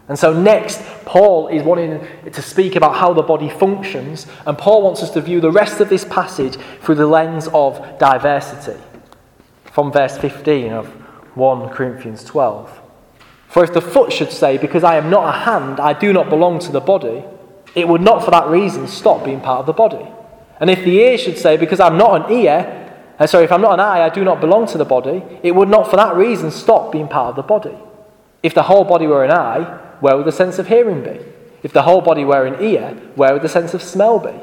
And 0.10 0.18
so, 0.18 0.34
next, 0.34 0.82
Paul 1.06 1.48
is 1.50 1.64
wanting 1.64 2.06
to 2.32 2.42
speak 2.42 2.76
about 2.76 2.96
how 2.96 3.14
the 3.14 3.22
body 3.22 3.48
functions, 3.48 4.26
and 4.46 4.58
Paul 4.58 4.82
wants 4.82 5.04
us 5.04 5.12
to 5.12 5.22
view 5.22 5.40
the 5.40 5.52
rest 5.52 5.80
of 5.80 5.88
this 5.88 6.04
passage 6.04 6.58
through 6.82 6.96
the 6.96 7.08
lens 7.08 7.48
of 7.54 8.00
diversity. 8.00 8.82
From 9.66 9.92
verse 9.92 10.18
15 10.18 10.74
of 10.74 10.88
1 11.38 11.70
Corinthians 11.70 12.24
12. 12.24 12.82
For 13.48 13.64
if 13.64 13.72
the 13.72 13.82
foot 13.82 14.12
should 14.12 14.32
say, 14.32 14.58
Because 14.58 14.84
I 14.84 14.98
am 14.98 15.10
not 15.10 15.30
a 15.30 15.40
hand, 15.40 15.80
I 15.80 15.94
do 15.94 16.12
not 16.12 16.30
belong 16.30 16.60
to 16.60 16.72
the 16.72 16.82
body, 16.82 17.24
it 17.76 17.88
would 17.88 18.02
not 18.02 18.26
for 18.26 18.32
that 18.32 18.48
reason 18.48 18.88
stop 18.88 19.24
being 19.24 19.42
part 19.42 19.60
of 19.60 19.68
the 19.68 19.74
body. 19.74 20.06
And 20.60 20.70
if 20.72 20.84
the 20.84 20.98
ear 20.98 21.18
should 21.20 21.38
say, 21.38 21.56
Because 21.56 21.80
I'm 21.80 21.98
not 21.98 22.26
an 22.30 22.36
ear, 22.36 22.79
uh, 23.20 23.28
sorry, 23.28 23.44
if 23.44 23.52
I'm 23.52 23.62
not 23.62 23.74
an 23.74 23.80
eye, 23.82 24.02
I 24.02 24.10
do 24.10 24.24
not 24.24 24.40
belong 24.40 24.66
to 24.68 24.78
the 24.78 24.86
body, 24.86 25.22
it 25.44 25.54
would 25.54 25.70
not 25.70 25.90
for 25.90 25.98
that 25.98 26.16
reason 26.16 26.52
stop 26.52 26.92
being 26.92 27.08
part 27.08 27.32
of 27.32 27.36
the 27.36 27.42
body. 27.42 27.78
If 28.42 28.54
the 28.54 28.64
whole 28.64 28.86
body 28.86 29.08
were 29.08 29.26
an 29.26 29.32
eye, 29.32 29.64
where 30.00 30.16
would 30.16 30.26
the 30.26 30.32
sense 30.32 30.58
of 30.60 30.68
hearing 30.68 31.04
be? 31.04 31.20
If 31.62 31.74
the 31.74 31.82
whole 31.82 32.02
body 32.02 32.24
were 32.24 32.46
an 32.46 32.64
ear, 32.64 32.94
where 33.16 33.34
would 33.34 33.42
the 33.42 33.50
sense 33.50 33.74
of 33.74 33.84
smell 33.84 34.20
be? 34.20 34.34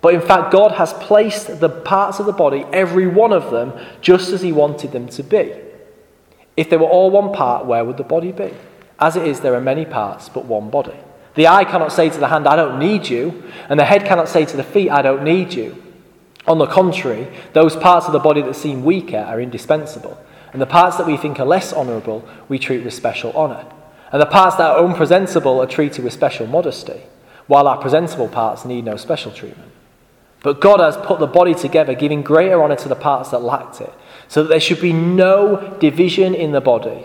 But 0.00 0.14
in 0.14 0.20
fact, 0.20 0.52
God 0.52 0.72
has 0.72 0.92
placed 0.94 1.60
the 1.60 1.68
parts 1.68 2.18
of 2.18 2.26
the 2.26 2.32
body, 2.32 2.64
every 2.72 3.06
one 3.06 3.32
of 3.32 3.50
them, 3.52 3.72
just 4.00 4.32
as 4.32 4.42
He 4.42 4.52
wanted 4.52 4.92
them 4.92 5.08
to 5.10 5.22
be. 5.22 5.54
If 6.56 6.68
they 6.68 6.76
were 6.76 6.86
all 6.86 7.10
one 7.10 7.32
part, 7.32 7.66
where 7.66 7.84
would 7.84 7.96
the 7.96 8.02
body 8.02 8.32
be? 8.32 8.52
As 8.98 9.14
it 9.14 9.26
is, 9.26 9.40
there 9.40 9.54
are 9.54 9.60
many 9.60 9.84
parts, 9.84 10.28
but 10.28 10.46
one 10.46 10.70
body. 10.70 10.96
The 11.34 11.48
eye 11.48 11.64
cannot 11.64 11.92
say 11.92 12.08
to 12.08 12.18
the 12.18 12.28
hand, 12.28 12.48
I 12.48 12.56
don't 12.56 12.78
need 12.78 13.08
you, 13.08 13.44
and 13.68 13.78
the 13.78 13.84
head 13.84 14.04
cannot 14.04 14.28
say 14.28 14.44
to 14.46 14.56
the 14.56 14.64
feet, 14.64 14.90
I 14.90 15.02
don't 15.02 15.22
need 15.22 15.52
you. 15.52 15.85
On 16.46 16.58
the 16.58 16.66
contrary, 16.66 17.28
those 17.54 17.76
parts 17.76 18.06
of 18.06 18.12
the 18.12 18.18
body 18.18 18.42
that 18.42 18.54
seem 18.54 18.84
weaker 18.84 19.18
are 19.18 19.40
indispensable, 19.40 20.18
and 20.52 20.62
the 20.62 20.66
parts 20.66 20.96
that 20.96 21.06
we 21.06 21.16
think 21.16 21.40
are 21.40 21.46
less 21.46 21.72
honourable 21.72 22.26
we 22.48 22.58
treat 22.58 22.84
with 22.84 22.94
special 22.94 23.32
honour. 23.32 23.66
And 24.12 24.22
the 24.22 24.26
parts 24.26 24.56
that 24.56 24.70
are 24.70 24.84
unpresentable 24.84 25.60
are 25.60 25.66
treated 25.66 26.04
with 26.04 26.12
special 26.12 26.46
modesty, 26.46 27.02
while 27.48 27.66
our 27.66 27.78
presentable 27.78 28.28
parts 28.28 28.64
need 28.64 28.84
no 28.84 28.96
special 28.96 29.32
treatment. 29.32 29.72
But 30.42 30.60
God 30.60 30.78
has 30.78 30.96
put 30.96 31.18
the 31.18 31.26
body 31.26 31.54
together, 31.54 31.94
giving 31.94 32.22
greater 32.22 32.62
honour 32.62 32.76
to 32.76 32.88
the 32.88 32.94
parts 32.94 33.30
that 33.30 33.42
lacked 33.42 33.80
it, 33.80 33.92
so 34.28 34.42
that 34.42 34.48
there 34.48 34.60
should 34.60 34.80
be 34.80 34.92
no 34.92 35.76
division 35.80 36.34
in 36.34 36.52
the 36.52 36.60
body, 36.60 37.04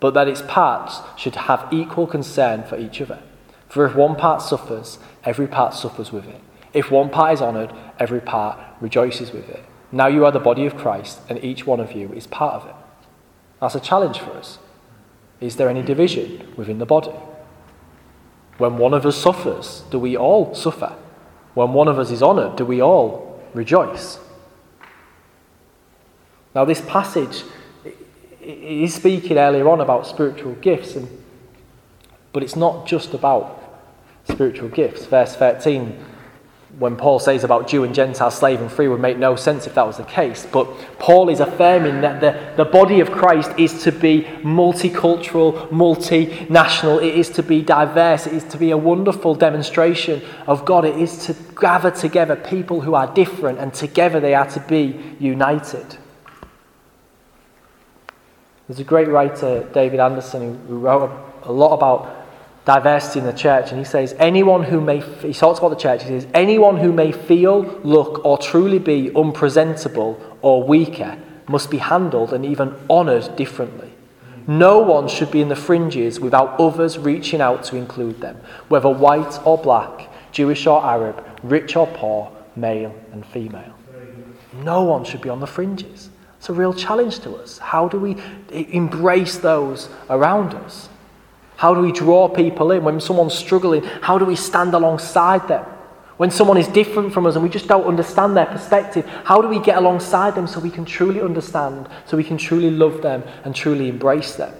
but 0.00 0.14
that 0.14 0.26
its 0.26 0.42
parts 0.42 1.00
should 1.16 1.36
have 1.36 1.68
equal 1.72 2.08
concern 2.08 2.64
for 2.64 2.76
each 2.76 3.00
other. 3.00 3.20
For 3.68 3.86
if 3.86 3.94
one 3.94 4.16
part 4.16 4.42
suffers, 4.42 4.98
every 5.24 5.46
part 5.46 5.74
suffers 5.74 6.10
with 6.10 6.26
it. 6.26 6.40
If 6.76 6.90
one 6.90 7.08
part 7.08 7.32
is 7.32 7.40
honoured, 7.40 7.72
every 7.98 8.20
part 8.20 8.60
rejoices 8.82 9.32
with 9.32 9.48
it. 9.48 9.64
Now 9.90 10.08
you 10.08 10.26
are 10.26 10.30
the 10.30 10.38
body 10.38 10.66
of 10.66 10.76
Christ, 10.76 11.20
and 11.26 11.42
each 11.42 11.66
one 11.66 11.80
of 11.80 11.92
you 11.92 12.12
is 12.12 12.26
part 12.26 12.62
of 12.62 12.68
it. 12.68 12.74
That's 13.62 13.74
a 13.74 13.80
challenge 13.80 14.18
for 14.18 14.32
us. 14.32 14.58
Is 15.40 15.56
there 15.56 15.70
any 15.70 15.80
division 15.80 16.52
within 16.54 16.78
the 16.78 16.84
body? 16.84 17.14
When 18.58 18.76
one 18.76 18.92
of 18.92 19.06
us 19.06 19.16
suffers, 19.16 19.84
do 19.90 19.98
we 19.98 20.18
all 20.18 20.54
suffer? 20.54 20.94
When 21.54 21.72
one 21.72 21.88
of 21.88 21.98
us 21.98 22.10
is 22.10 22.22
honoured, 22.22 22.56
do 22.56 22.66
we 22.66 22.82
all 22.82 23.42
rejoice? 23.54 24.18
Now, 26.54 26.66
this 26.66 26.82
passage 26.82 27.42
is 28.42 28.92
speaking 28.92 29.38
earlier 29.38 29.66
on 29.66 29.80
about 29.80 30.06
spiritual 30.06 30.52
gifts, 30.56 30.94
and, 30.94 31.08
but 32.34 32.42
it's 32.42 32.54
not 32.54 32.86
just 32.86 33.14
about 33.14 33.62
spiritual 34.28 34.68
gifts. 34.68 35.06
Verse 35.06 35.34
13 35.36 36.04
when 36.78 36.94
Paul 36.94 37.18
says 37.18 37.42
about 37.42 37.68
Jew 37.68 37.84
and 37.84 37.94
Gentile, 37.94 38.30
slave 38.30 38.60
and 38.60 38.70
free, 38.70 38.86
would 38.86 39.00
make 39.00 39.16
no 39.16 39.34
sense 39.34 39.66
if 39.66 39.74
that 39.74 39.86
was 39.86 39.96
the 39.96 40.04
case. 40.04 40.46
But 40.50 40.66
Paul 40.98 41.30
is 41.30 41.40
affirming 41.40 42.02
that 42.02 42.20
the, 42.20 42.62
the 42.62 42.70
body 42.70 43.00
of 43.00 43.10
Christ 43.10 43.50
is 43.56 43.82
to 43.84 43.92
be 43.92 44.22
multicultural, 44.42 45.68
multinational, 45.70 47.02
it 47.02 47.14
is 47.14 47.30
to 47.30 47.42
be 47.42 47.62
diverse, 47.62 48.26
it 48.26 48.34
is 48.34 48.44
to 48.44 48.58
be 48.58 48.72
a 48.72 48.76
wonderful 48.76 49.34
demonstration 49.34 50.22
of 50.46 50.66
God, 50.66 50.84
it 50.84 50.96
is 50.96 51.24
to 51.26 51.36
gather 51.58 51.90
together 51.90 52.36
people 52.36 52.82
who 52.82 52.94
are 52.94 53.12
different, 53.14 53.58
and 53.58 53.72
together 53.72 54.20
they 54.20 54.34
are 54.34 54.48
to 54.50 54.60
be 54.60 55.00
united. 55.18 55.96
There's 58.68 58.80
a 58.80 58.84
great 58.84 59.08
writer, 59.08 59.66
David 59.72 60.00
Anderson, 60.00 60.66
who 60.66 60.78
wrote 60.78 61.10
a 61.44 61.52
lot 61.52 61.72
about 61.72 62.15
diversity 62.66 63.20
in 63.20 63.26
the 63.26 63.32
church, 63.32 63.70
and 63.70 63.78
he 63.78 63.84
says, 63.84 64.14
anyone 64.18 64.64
who 64.64 64.80
may, 64.80 65.00
he 65.00 65.32
talks 65.32 65.60
about 65.60 65.70
the 65.70 65.76
church, 65.76 66.02
he 66.02 66.08
says, 66.08 66.26
anyone 66.34 66.76
who 66.76 66.92
may 66.92 67.12
feel, 67.12 67.62
look, 67.84 68.24
or 68.24 68.36
truly 68.36 68.80
be 68.80 69.10
unpresentable 69.14 70.20
or 70.42 70.62
weaker 70.64 71.16
must 71.48 71.70
be 71.70 71.78
handled 71.78 72.32
and 72.32 72.44
even 72.44 72.74
honoured 72.90 73.36
differently. 73.36 73.92
No 74.48 74.80
one 74.80 75.06
should 75.08 75.30
be 75.30 75.40
in 75.40 75.48
the 75.48 75.56
fringes 75.56 76.18
without 76.18 76.58
others 76.60 76.98
reaching 76.98 77.40
out 77.40 77.62
to 77.64 77.76
include 77.76 78.20
them, 78.20 78.36
whether 78.68 78.88
white 78.88 79.38
or 79.46 79.56
black, 79.56 80.08
Jewish 80.32 80.66
or 80.66 80.84
Arab, 80.84 81.24
rich 81.44 81.76
or 81.76 81.86
poor, 81.86 82.32
male 82.56 82.94
and 83.12 83.24
female. 83.26 83.74
No 84.62 84.82
one 84.82 85.04
should 85.04 85.20
be 85.20 85.28
on 85.28 85.38
the 85.38 85.46
fringes. 85.46 86.10
It's 86.38 86.48
a 86.48 86.52
real 86.52 86.74
challenge 86.74 87.20
to 87.20 87.36
us. 87.36 87.58
How 87.58 87.88
do 87.88 87.98
we 88.00 88.16
embrace 88.50 89.38
those 89.38 89.88
around 90.10 90.54
us? 90.54 90.88
How 91.56 91.74
do 91.74 91.80
we 91.80 91.92
draw 91.92 92.28
people 92.28 92.70
in? 92.70 92.84
When 92.84 93.00
someone's 93.00 93.34
struggling, 93.34 93.82
how 93.82 94.18
do 94.18 94.24
we 94.24 94.36
stand 94.36 94.74
alongside 94.74 95.48
them? 95.48 95.64
When 96.16 96.30
someone 96.30 96.56
is 96.56 96.68
different 96.68 97.12
from 97.12 97.26
us 97.26 97.34
and 97.34 97.42
we 97.42 97.50
just 97.50 97.68
don't 97.68 97.84
understand 97.84 98.36
their 98.36 98.46
perspective, 98.46 99.06
how 99.24 99.42
do 99.42 99.48
we 99.48 99.58
get 99.58 99.76
alongside 99.76 100.34
them 100.34 100.46
so 100.46 100.60
we 100.60 100.70
can 100.70 100.84
truly 100.84 101.20
understand, 101.20 101.88
so 102.06 102.16
we 102.16 102.24
can 102.24 102.38
truly 102.38 102.70
love 102.70 103.02
them 103.02 103.22
and 103.44 103.54
truly 103.54 103.88
embrace 103.88 104.34
them? 104.36 104.54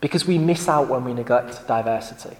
Because 0.00 0.26
we 0.26 0.38
miss 0.38 0.68
out 0.68 0.88
when 0.88 1.04
we 1.04 1.14
neglect 1.14 1.66
diversity. 1.68 2.36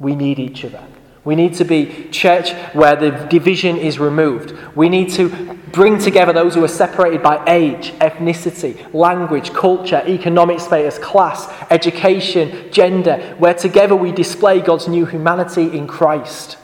We 0.00 0.16
need 0.16 0.38
each 0.40 0.64
other. 0.64 0.82
We 1.24 1.36
need 1.36 1.54
to 1.54 1.64
be 1.64 2.08
church 2.10 2.50
where 2.74 2.96
the 2.96 3.10
division 3.10 3.76
is 3.76 3.98
removed. 3.98 4.56
We 4.74 4.88
need 4.88 5.10
to 5.12 5.28
bring 5.70 5.98
together 5.98 6.32
those 6.32 6.54
who 6.54 6.64
are 6.64 6.68
separated 6.68 7.22
by 7.22 7.44
age, 7.46 7.92
ethnicity, 8.00 8.92
language, 8.92 9.52
culture, 9.52 10.02
economic 10.06 10.58
status, 10.58 10.98
class, 10.98 11.48
education, 11.70 12.72
gender, 12.72 13.36
where 13.38 13.54
together 13.54 13.94
we 13.94 14.10
display 14.10 14.60
God's 14.60 14.88
new 14.88 15.06
humanity 15.06 15.76
in 15.76 15.86
Christ. 15.86 16.58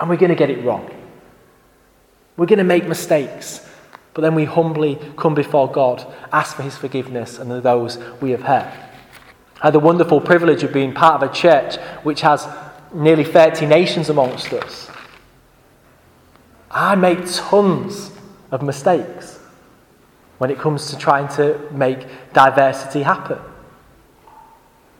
And 0.00 0.08
we're 0.08 0.16
going 0.16 0.30
to 0.30 0.36
get 0.36 0.48
it 0.48 0.64
wrong. 0.64 0.90
We're 2.38 2.46
going 2.46 2.58
to 2.58 2.64
make 2.64 2.86
mistakes. 2.86 3.66
But 4.14 4.22
then 4.22 4.34
we 4.34 4.46
humbly 4.46 4.98
come 5.16 5.34
before 5.34 5.70
God, 5.70 6.06
ask 6.32 6.56
for 6.56 6.62
his 6.62 6.76
forgiveness 6.76 7.38
and 7.38 7.50
those 7.62 7.98
we 8.20 8.30
have 8.30 8.42
hurt. 8.42 8.72
I 9.60 9.66
had 9.66 9.74
the 9.74 9.80
wonderful 9.80 10.20
privilege 10.20 10.62
of 10.62 10.72
being 10.72 10.94
part 10.94 11.22
of 11.22 11.30
a 11.30 11.34
church 11.34 11.76
which 12.04 12.22
has 12.22 12.48
nearly 12.92 13.24
30 13.24 13.66
nations 13.66 14.08
amongst 14.08 14.52
us. 14.52 14.90
I 16.70 16.94
make 16.94 17.18
tons 17.26 18.12
of 18.50 18.62
mistakes 18.62 19.38
when 20.38 20.50
it 20.50 20.58
comes 20.58 20.90
to 20.90 20.96
trying 20.96 21.28
to 21.36 21.58
make 21.72 22.06
diversity 22.32 23.02
happen. 23.02 23.38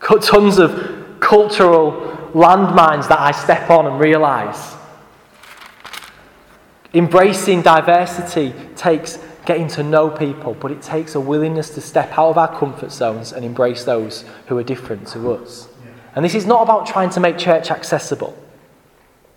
Tons 0.01 0.57
of 0.57 1.19
cultural 1.19 1.91
landmines 2.33 3.07
that 3.07 3.19
I 3.19 3.31
step 3.31 3.69
on 3.69 3.85
and 3.85 3.99
realise. 3.99 4.75
Embracing 6.93 7.61
diversity 7.61 8.53
takes 8.75 9.19
getting 9.45 9.67
to 9.67 9.83
know 9.83 10.09
people, 10.09 10.53
but 10.55 10.71
it 10.71 10.81
takes 10.81 11.15
a 11.15 11.19
willingness 11.19 11.69
to 11.71 11.81
step 11.81 12.11
out 12.17 12.29
of 12.29 12.37
our 12.37 12.59
comfort 12.59 12.91
zones 12.91 13.31
and 13.31 13.45
embrace 13.45 13.83
those 13.83 14.25
who 14.47 14.57
are 14.57 14.63
different 14.63 15.07
to 15.07 15.31
us. 15.31 15.68
And 16.19 16.25
this 16.25 16.35
is 16.35 16.45
not 16.45 16.63
about 16.63 16.85
trying 16.85 17.11
to 17.11 17.21
make 17.21 17.37
church 17.37 17.71
accessible. 17.71 18.37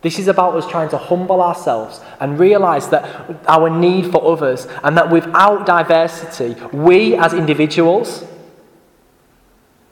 This 0.01 0.19
is 0.19 0.27
about 0.27 0.57
us 0.57 0.69
trying 0.69 0.89
to 0.89 0.99
humble 0.99 1.41
ourselves 1.41 2.01
and 2.19 2.41
realize 2.41 2.89
that 2.89 3.05
our 3.47 3.71
need 3.71 4.11
for 4.11 4.33
others, 4.33 4.67
and 4.83 4.97
that 4.97 5.09
without 5.09 5.65
diversity, 5.65 6.61
we 6.73 7.15
as 7.15 7.35
individuals, 7.35 8.25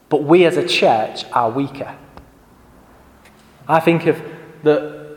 but 0.08 0.24
we 0.24 0.44
as 0.44 0.56
a 0.56 0.66
church, 0.66 1.26
are 1.30 1.48
weaker. 1.48 1.96
I 3.68 3.78
think 3.78 4.06
of 4.06 4.20
the, 4.64 5.16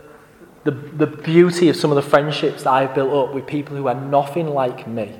the, 0.62 0.70
the 0.70 1.08
beauty 1.08 1.68
of 1.70 1.74
some 1.74 1.90
of 1.90 1.96
the 1.96 2.08
friendships 2.08 2.62
that 2.62 2.70
I've 2.70 2.94
built 2.94 3.12
up 3.12 3.34
with 3.34 3.48
people 3.48 3.76
who 3.76 3.88
are 3.88 4.00
nothing 4.00 4.46
like 4.46 4.86
me, 4.86 5.18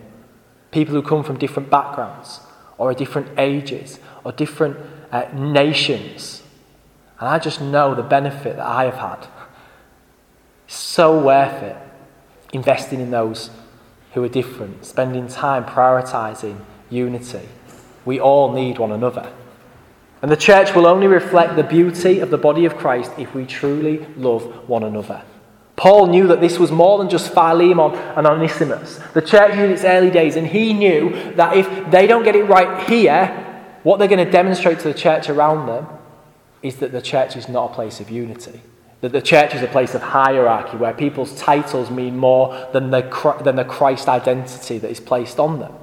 people 0.71 0.95
who 0.95 1.03
come 1.03 1.25
from 1.25 1.37
different 1.37 1.69
backgrounds, 1.69 2.39
or 2.79 2.95
different 2.95 3.41
ages, 3.41 3.99
or 4.23 4.31
different 4.31 4.77
uh, 5.11 5.27
nations. 5.35 6.43
And 7.21 7.29
I 7.29 7.39
just 7.39 7.61
know 7.61 7.95
the 7.95 8.03
benefit 8.03 8.57
that 8.57 8.67
I 8.67 8.85
have 8.85 8.97
had 8.97 9.29
so 10.67 11.19
worth 11.19 11.63
it 11.63 11.77
investing 12.53 13.01
in 13.01 13.11
those 13.11 13.51
who 14.13 14.23
are 14.23 14.29
different, 14.29 14.85
spending 14.85 15.29
time 15.29 15.65
prioritizing 15.65 16.61
unity. 16.91 17.49
We 18.05 18.21
all 18.21 18.53
need 18.53 18.79
one 18.79 18.93
another. 18.93 19.33
And 20.23 20.31
the 20.31 20.37
church 20.37 20.75
will 20.75 20.87
only 20.87 21.07
reflect 21.07 21.57
the 21.57 21.65
beauty 21.65 22.21
of 22.21 22.31
the 22.31 22.39
body 22.39 22.65
of 22.65 22.77
Christ 22.77 23.13
if 23.19 23.35
we 23.35 23.45
truly 23.45 24.07
love 24.17 24.69
one 24.69 24.83
another. 24.83 25.23
Paul 25.77 26.07
knew 26.07 26.29
that 26.29 26.41
this 26.41 26.59
was 26.59 26.71
more 26.71 26.99
than 26.99 27.11
just 27.11 27.35
Philemon 27.35 27.95
and 28.17 28.27
Onesimus. 28.27 29.01
The 29.13 29.21
church 29.21 29.53
in 29.55 29.71
its 29.71 29.85
early 29.85 30.11
days, 30.11 30.37
and 30.37 30.47
he 30.47 30.73
knew 30.73 31.11
that 31.35 31.57
if 31.57 31.91
they 31.91 32.07
don't 32.07 32.23
get 32.23 32.37
it 32.37 32.45
right 32.45 32.89
here, 32.89 33.27
what 33.83 33.99
they're 33.99 34.09
going 34.09 34.25
to 34.25 34.31
demonstrate 34.31 34.79
to 34.81 34.89
the 34.89 34.95
church 34.95 35.29
around 35.29 35.67
them 35.67 35.87
is 36.65 36.77
that 36.77 36.93
the 36.93 37.03
church 37.03 37.37
is 37.37 37.49
not 37.49 37.71
a 37.71 37.75
place 37.75 38.01
of 38.01 38.11
unity. 38.11 38.61
That 39.03 39.13
the 39.13 39.21
church 39.21 39.55
is 39.55 39.61
a 39.61 39.67
place 39.67 39.95
of 39.95 40.01
hierarchy 40.01 40.79
where 40.79 40.95
people's 40.95 41.39
titles 41.39 41.91
mean 41.91 42.17
more 42.17 42.69
than 42.73 42.91
the, 42.91 43.03
than 43.45 43.57
the 43.57 43.67
Christ 43.67 44.09
identity 44.09 44.79
that 44.79 44.91
is 44.91 44.99
placed 44.99 45.39
on 45.39 45.61
them. 45.61 45.75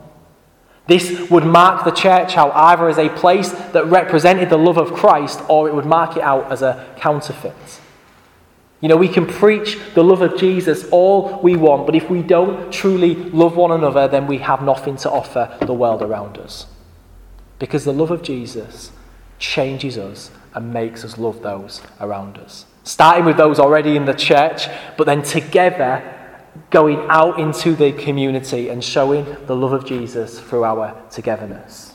This 0.88 1.30
would 1.30 1.46
mark 1.46 1.86
the 1.86 1.92
church 1.92 2.36
out 2.36 2.52
either 2.56 2.90
as 2.90 2.98
a 2.98 3.10
place 3.10 3.52
that 3.52 3.86
represented 3.86 4.50
the 4.50 4.58
love 4.58 4.80
of 4.80 4.94
Christ 4.94 5.40
or 5.48 5.70
it 5.70 5.76
would 5.76 5.86
mark 5.86 6.18
it 6.18 6.24
out 6.24 6.52
as 6.52 6.64
a 6.64 6.94
counterfeit. 6.98 7.80
You 8.82 8.90
know, 8.90 8.98
we 8.98 9.08
can 9.08 9.28
preach 9.28 9.78
the 9.94 10.04
love 10.04 10.24
of 10.24 10.36
Jesus 10.40 10.90
all 10.90 11.40
we 11.44 11.56
want, 11.56 11.86
but 11.86 11.94
if 11.94 12.10
we 12.10 12.24
don't 12.24 12.74
truly 12.74 13.14
love 13.14 13.56
one 13.56 13.72
another, 13.72 14.08
then 14.08 14.26
we 14.26 14.40
have 14.40 14.64
nothing 14.64 14.98
to 14.98 15.12
offer 15.12 15.56
the 15.62 15.74
world 15.74 16.02
around 16.02 16.40
us. 16.40 16.66
Because 17.60 17.86
the 17.86 17.94
love 17.94 18.10
of 18.10 18.24
Jesus 18.24 18.92
changes 19.38 20.00
us 20.00 20.32
and 20.54 20.74
makes 20.74 21.04
us 21.04 21.18
love 21.18 21.42
those 21.42 21.82
around 22.00 22.38
us. 22.38 22.66
Starting 22.84 23.26
with 23.26 23.38
those 23.38 23.60
already 23.60 23.96
in 23.96 24.06
the 24.06 24.14
church, 24.14 24.68
but 24.98 25.06
then 25.06 25.22
together 25.22 26.18
going 26.70 27.00
out 27.10 27.40
into 27.40 27.76
the 27.76 27.92
community 27.94 28.70
and 28.70 28.84
showing 28.84 29.26
the 29.46 29.56
love 29.56 29.72
of 29.72 29.86
Jesus 29.86 30.40
through 30.40 30.64
our 30.64 31.02
togetherness. 31.10 31.94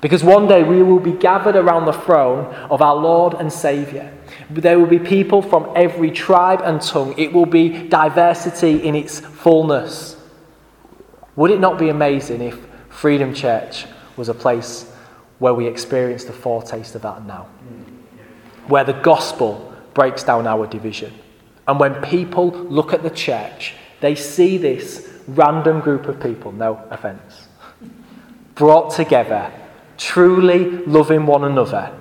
Because 0.00 0.24
one 0.24 0.48
day 0.48 0.62
we 0.62 0.82
will 0.82 0.98
be 0.98 1.12
gathered 1.12 1.56
around 1.56 1.84
the 1.84 1.92
throne 1.92 2.46
of 2.70 2.80
our 2.80 2.96
Lord 2.96 3.34
and 3.34 3.52
Saviour. 3.52 4.10
There 4.48 4.78
will 4.78 4.86
be 4.86 4.98
people 4.98 5.42
from 5.42 5.70
every 5.76 6.10
tribe 6.10 6.62
and 6.64 6.80
tongue. 6.80 7.14
It 7.18 7.32
will 7.32 7.46
be 7.46 7.88
diversity 7.88 8.82
in 8.82 8.94
its 8.94 9.20
fullness. 9.20 10.16
Would 11.36 11.50
it 11.50 11.60
not 11.60 11.78
be 11.78 11.90
amazing 11.90 12.40
if 12.40 12.58
Freedom 12.88 13.34
Church 13.34 13.86
was 14.16 14.28
a 14.28 14.34
place 14.34 14.89
where 15.40 15.54
we 15.54 15.66
experience 15.66 16.24
the 16.24 16.32
foretaste 16.32 16.94
of 16.94 17.02
that 17.02 17.26
now? 17.26 17.48
Where 18.68 18.84
the 18.84 18.92
gospel 18.92 19.74
breaks 19.92 20.22
down 20.22 20.46
our 20.46 20.66
division. 20.66 21.12
And 21.66 21.80
when 21.80 22.00
people 22.02 22.50
look 22.50 22.92
at 22.92 23.02
the 23.02 23.10
church, 23.10 23.74
they 24.00 24.14
see 24.14 24.56
this 24.56 25.08
random 25.26 25.80
group 25.80 26.06
of 26.06 26.20
people, 26.20 26.52
no 26.52 26.82
offence, 26.90 27.48
brought 28.54 28.94
together, 28.94 29.52
truly 29.96 30.70
loving 30.86 31.26
one 31.26 31.44
another. 31.44 31.92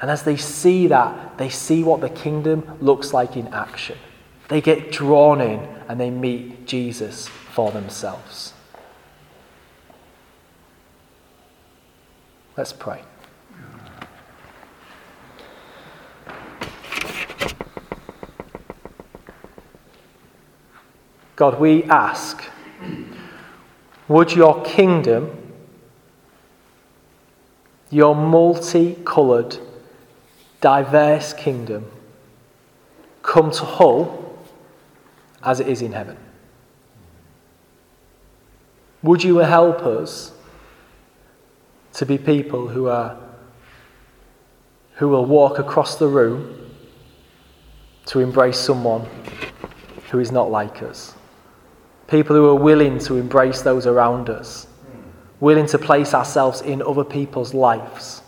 And 0.00 0.10
as 0.10 0.22
they 0.22 0.36
see 0.36 0.86
that, 0.88 1.38
they 1.38 1.48
see 1.48 1.82
what 1.82 2.00
the 2.00 2.10
kingdom 2.10 2.78
looks 2.80 3.12
like 3.12 3.36
in 3.36 3.48
action. 3.48 3.98
They 4.48 4.60
get 4.60 4.90
drawn 4.90 5.40
in 5.40 5.60
and 5.88 6.00
they 6.00 6.10
meet 6.10 6.66
Jesus 6.66 7.28
for 7.28 7.70
themselves. 7.70 8.54
Let's 12.58 12.72
pray. 12.72 13.02
God, 21.36 21.60
we 21.60 21.84
ask, 21.84 22.42
would 24.08 24.32
your 24.32 24.60
kingdom, 24.64 25.52
your 27.90 28.16
multicoloured, 28.16 29.58
diverse 30.60 31.32
kingdom, 31.34 31.88
come 33.22 33.52
to 33.52 33.64
Hull 33.64 34.36
as 35.44 35.60
it 35.60 35.68
is 35.68 35.80
in 35.80 35.92
heaven? 35.92 36.16
Would 39.04 39.22
you 39.22 39.36
help 39.36 39.82
us 39.82 40.32
to 41.98 42.06
be 42.06 42.16
people 42.16 42.68
who 42.68 42.86
are 42.86 43.16
who 44.94 45.08
will 45.08 45.24
walk 45.24 45.58
across 45.58 45.96
the 45.96 46.06
room 46.06 46.70
to 48.06 48.20
embrace 48.20 48.56
someone 48.56 49.04
who 50.12 50.20
is 50.20 50.30
not 50.30 50.48
like 50.48 50.80
us? 50.80 51.14
People 52.06 52.36
who 52.36 52.46
are 52.46 52.54
willing 52.54 53.00
to 53.00 53.16
embrace 53.16 53.62
those 53.62 53.84
around 53.84 54.30
us, 54.30 54.68
willing 55.40 55.66
to 55.66 55.76
place 55.76 56.14
ourselves 56.14 56.60
in 56.60 56.82
other 56.82 57.02
people's 57.02 57.52
lives. 57.52 58.22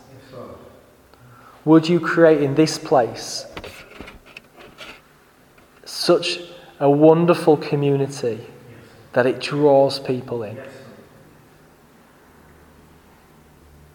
Would 1.63 1.87
you 1.87 2.01
create 2.01 2.41
in 2.41 2.55
this 2.55 2.77
place 2.77 3.45
such 5.85 6.41
a 6.81 6.89
wonderful 6.89 7.55
community 7.55 8.45
that 9.13 9.25
it 9.25 9.39
draws 9.39 9.97
people 9.97 10.43
in? 10.43 10.57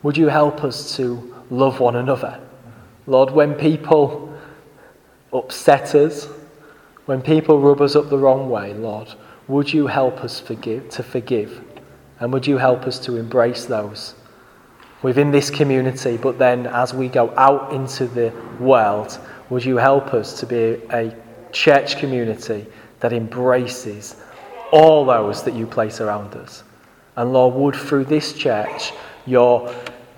Would 0.07 0.17
you 0.17 0.29
help 0.29 0.63
us 0.63 0.95
to 0.99 1.35
love 1.51 1.81
one 1.81 1.97
another? 1.97 2.41
Lord, 3.09 3.33
when 3.33 3.55
people 3.55 4.33
upset 5.33 5.97
us, 5.97 6.27
when 7.07 7.21
people 7.21 7.59
rub 7.59 7.81
us 7.81 7.97
up 7.97 8.09
the 8.09 8.17
wrong 8.17 8.49
way, 8.49 8.73
Lord, 8.73 9.13
would 9.49 9.73
you 9.73 9.89
help 9.89 10.23
us 10.23 10.39
forgive, 10.39 10.91
to 10.91 11.03
forgive? 11.03 11.61
And 12.21 12.33
would 12.33 12.47
you 12.47 12.57
help 12.57 12.85
us 12.85 13.01
to 13.01 13.17
embrace 13.17 13.65
those 13.65 14.15
within 15.03 15.33
this 15.33 15.51
community? 15.51 16.17
But 16.17 16.39
then, 16.39 16.69
as 16.69 16.95
we 16.95 17.09
go 17.09 17.35
out 17.37 17.73
into 17.73 18.07
the 18.07 18.33
world, 18.61 19.19
would 19.51 19.65
you 19.65 19.77
help 19.77 20.15
us 20.15 20.39
to 20.39 20.47
be 20.47 20.81
a 20.93 21.13
church 21.51 21.99
community 21.99 22.65
that 23.01 23.13
embraces 23.13 24.15
all 24.71 25.05
those 25.05 25.43
that 25.43 25.55
you 25.55 25.67
place 25.67 26.01
around 26.01 26.37
us? 26.37 26.63
And 27.17 27.33
Lord, 27.33 27.55
would 27.57 27.75
through 27.75 28.05
this 28.05 28.35
church 28.35 28.93
your 29.27 29.75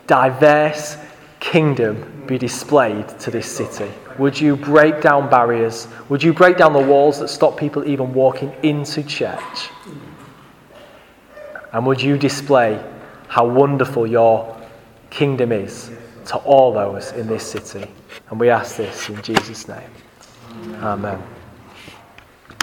diverse 0.09 0.97
kingdom 1.39 2.25
be 2.27 2.37
displayed 2.37 3.09
to 3.21 3.31
this 3.31 3.47
city? 3.47 3.91
Would 4.19 4.41
you 4.41 4.57
break 4.57 5.01
down 5.01 5.31
barriers? 5.31 5.87
Would 6.09 6.23
you 6.23 6.33
break 6.33 6.57
down 6.57 6.73
the 6.73 6.81
walls 6.81 7.21
that 7.21 7.29
stop 7.29 7.57
people 7.57 7.87
even 7.87 8.13
walking 8.13 8.53
into 8.65 9.05
church? 9.05 9.69
And 11.73 11.87
would 11.87 12.03
you 12.03 12.19
display 12.19 12.83
how 13.29 13.47
wonderful 13.47 14.07
your 14.07 14.57
kingdom 15.11 15.53
is 15.53 15.91
to 16.27 16.37
all 16.39 16.73
those 16.73 17.13
in 17.13 17.29
this 17.29 17.49
city? 17.49 17.89
And 18.31 18.41
we 18.41 18.51
ask 18.51 18.77
this 18.77 19.09
in 19.09 19.23
Jesus' 19.23 19.69
name. 19.69 19.91
Amen. 20.83 21.23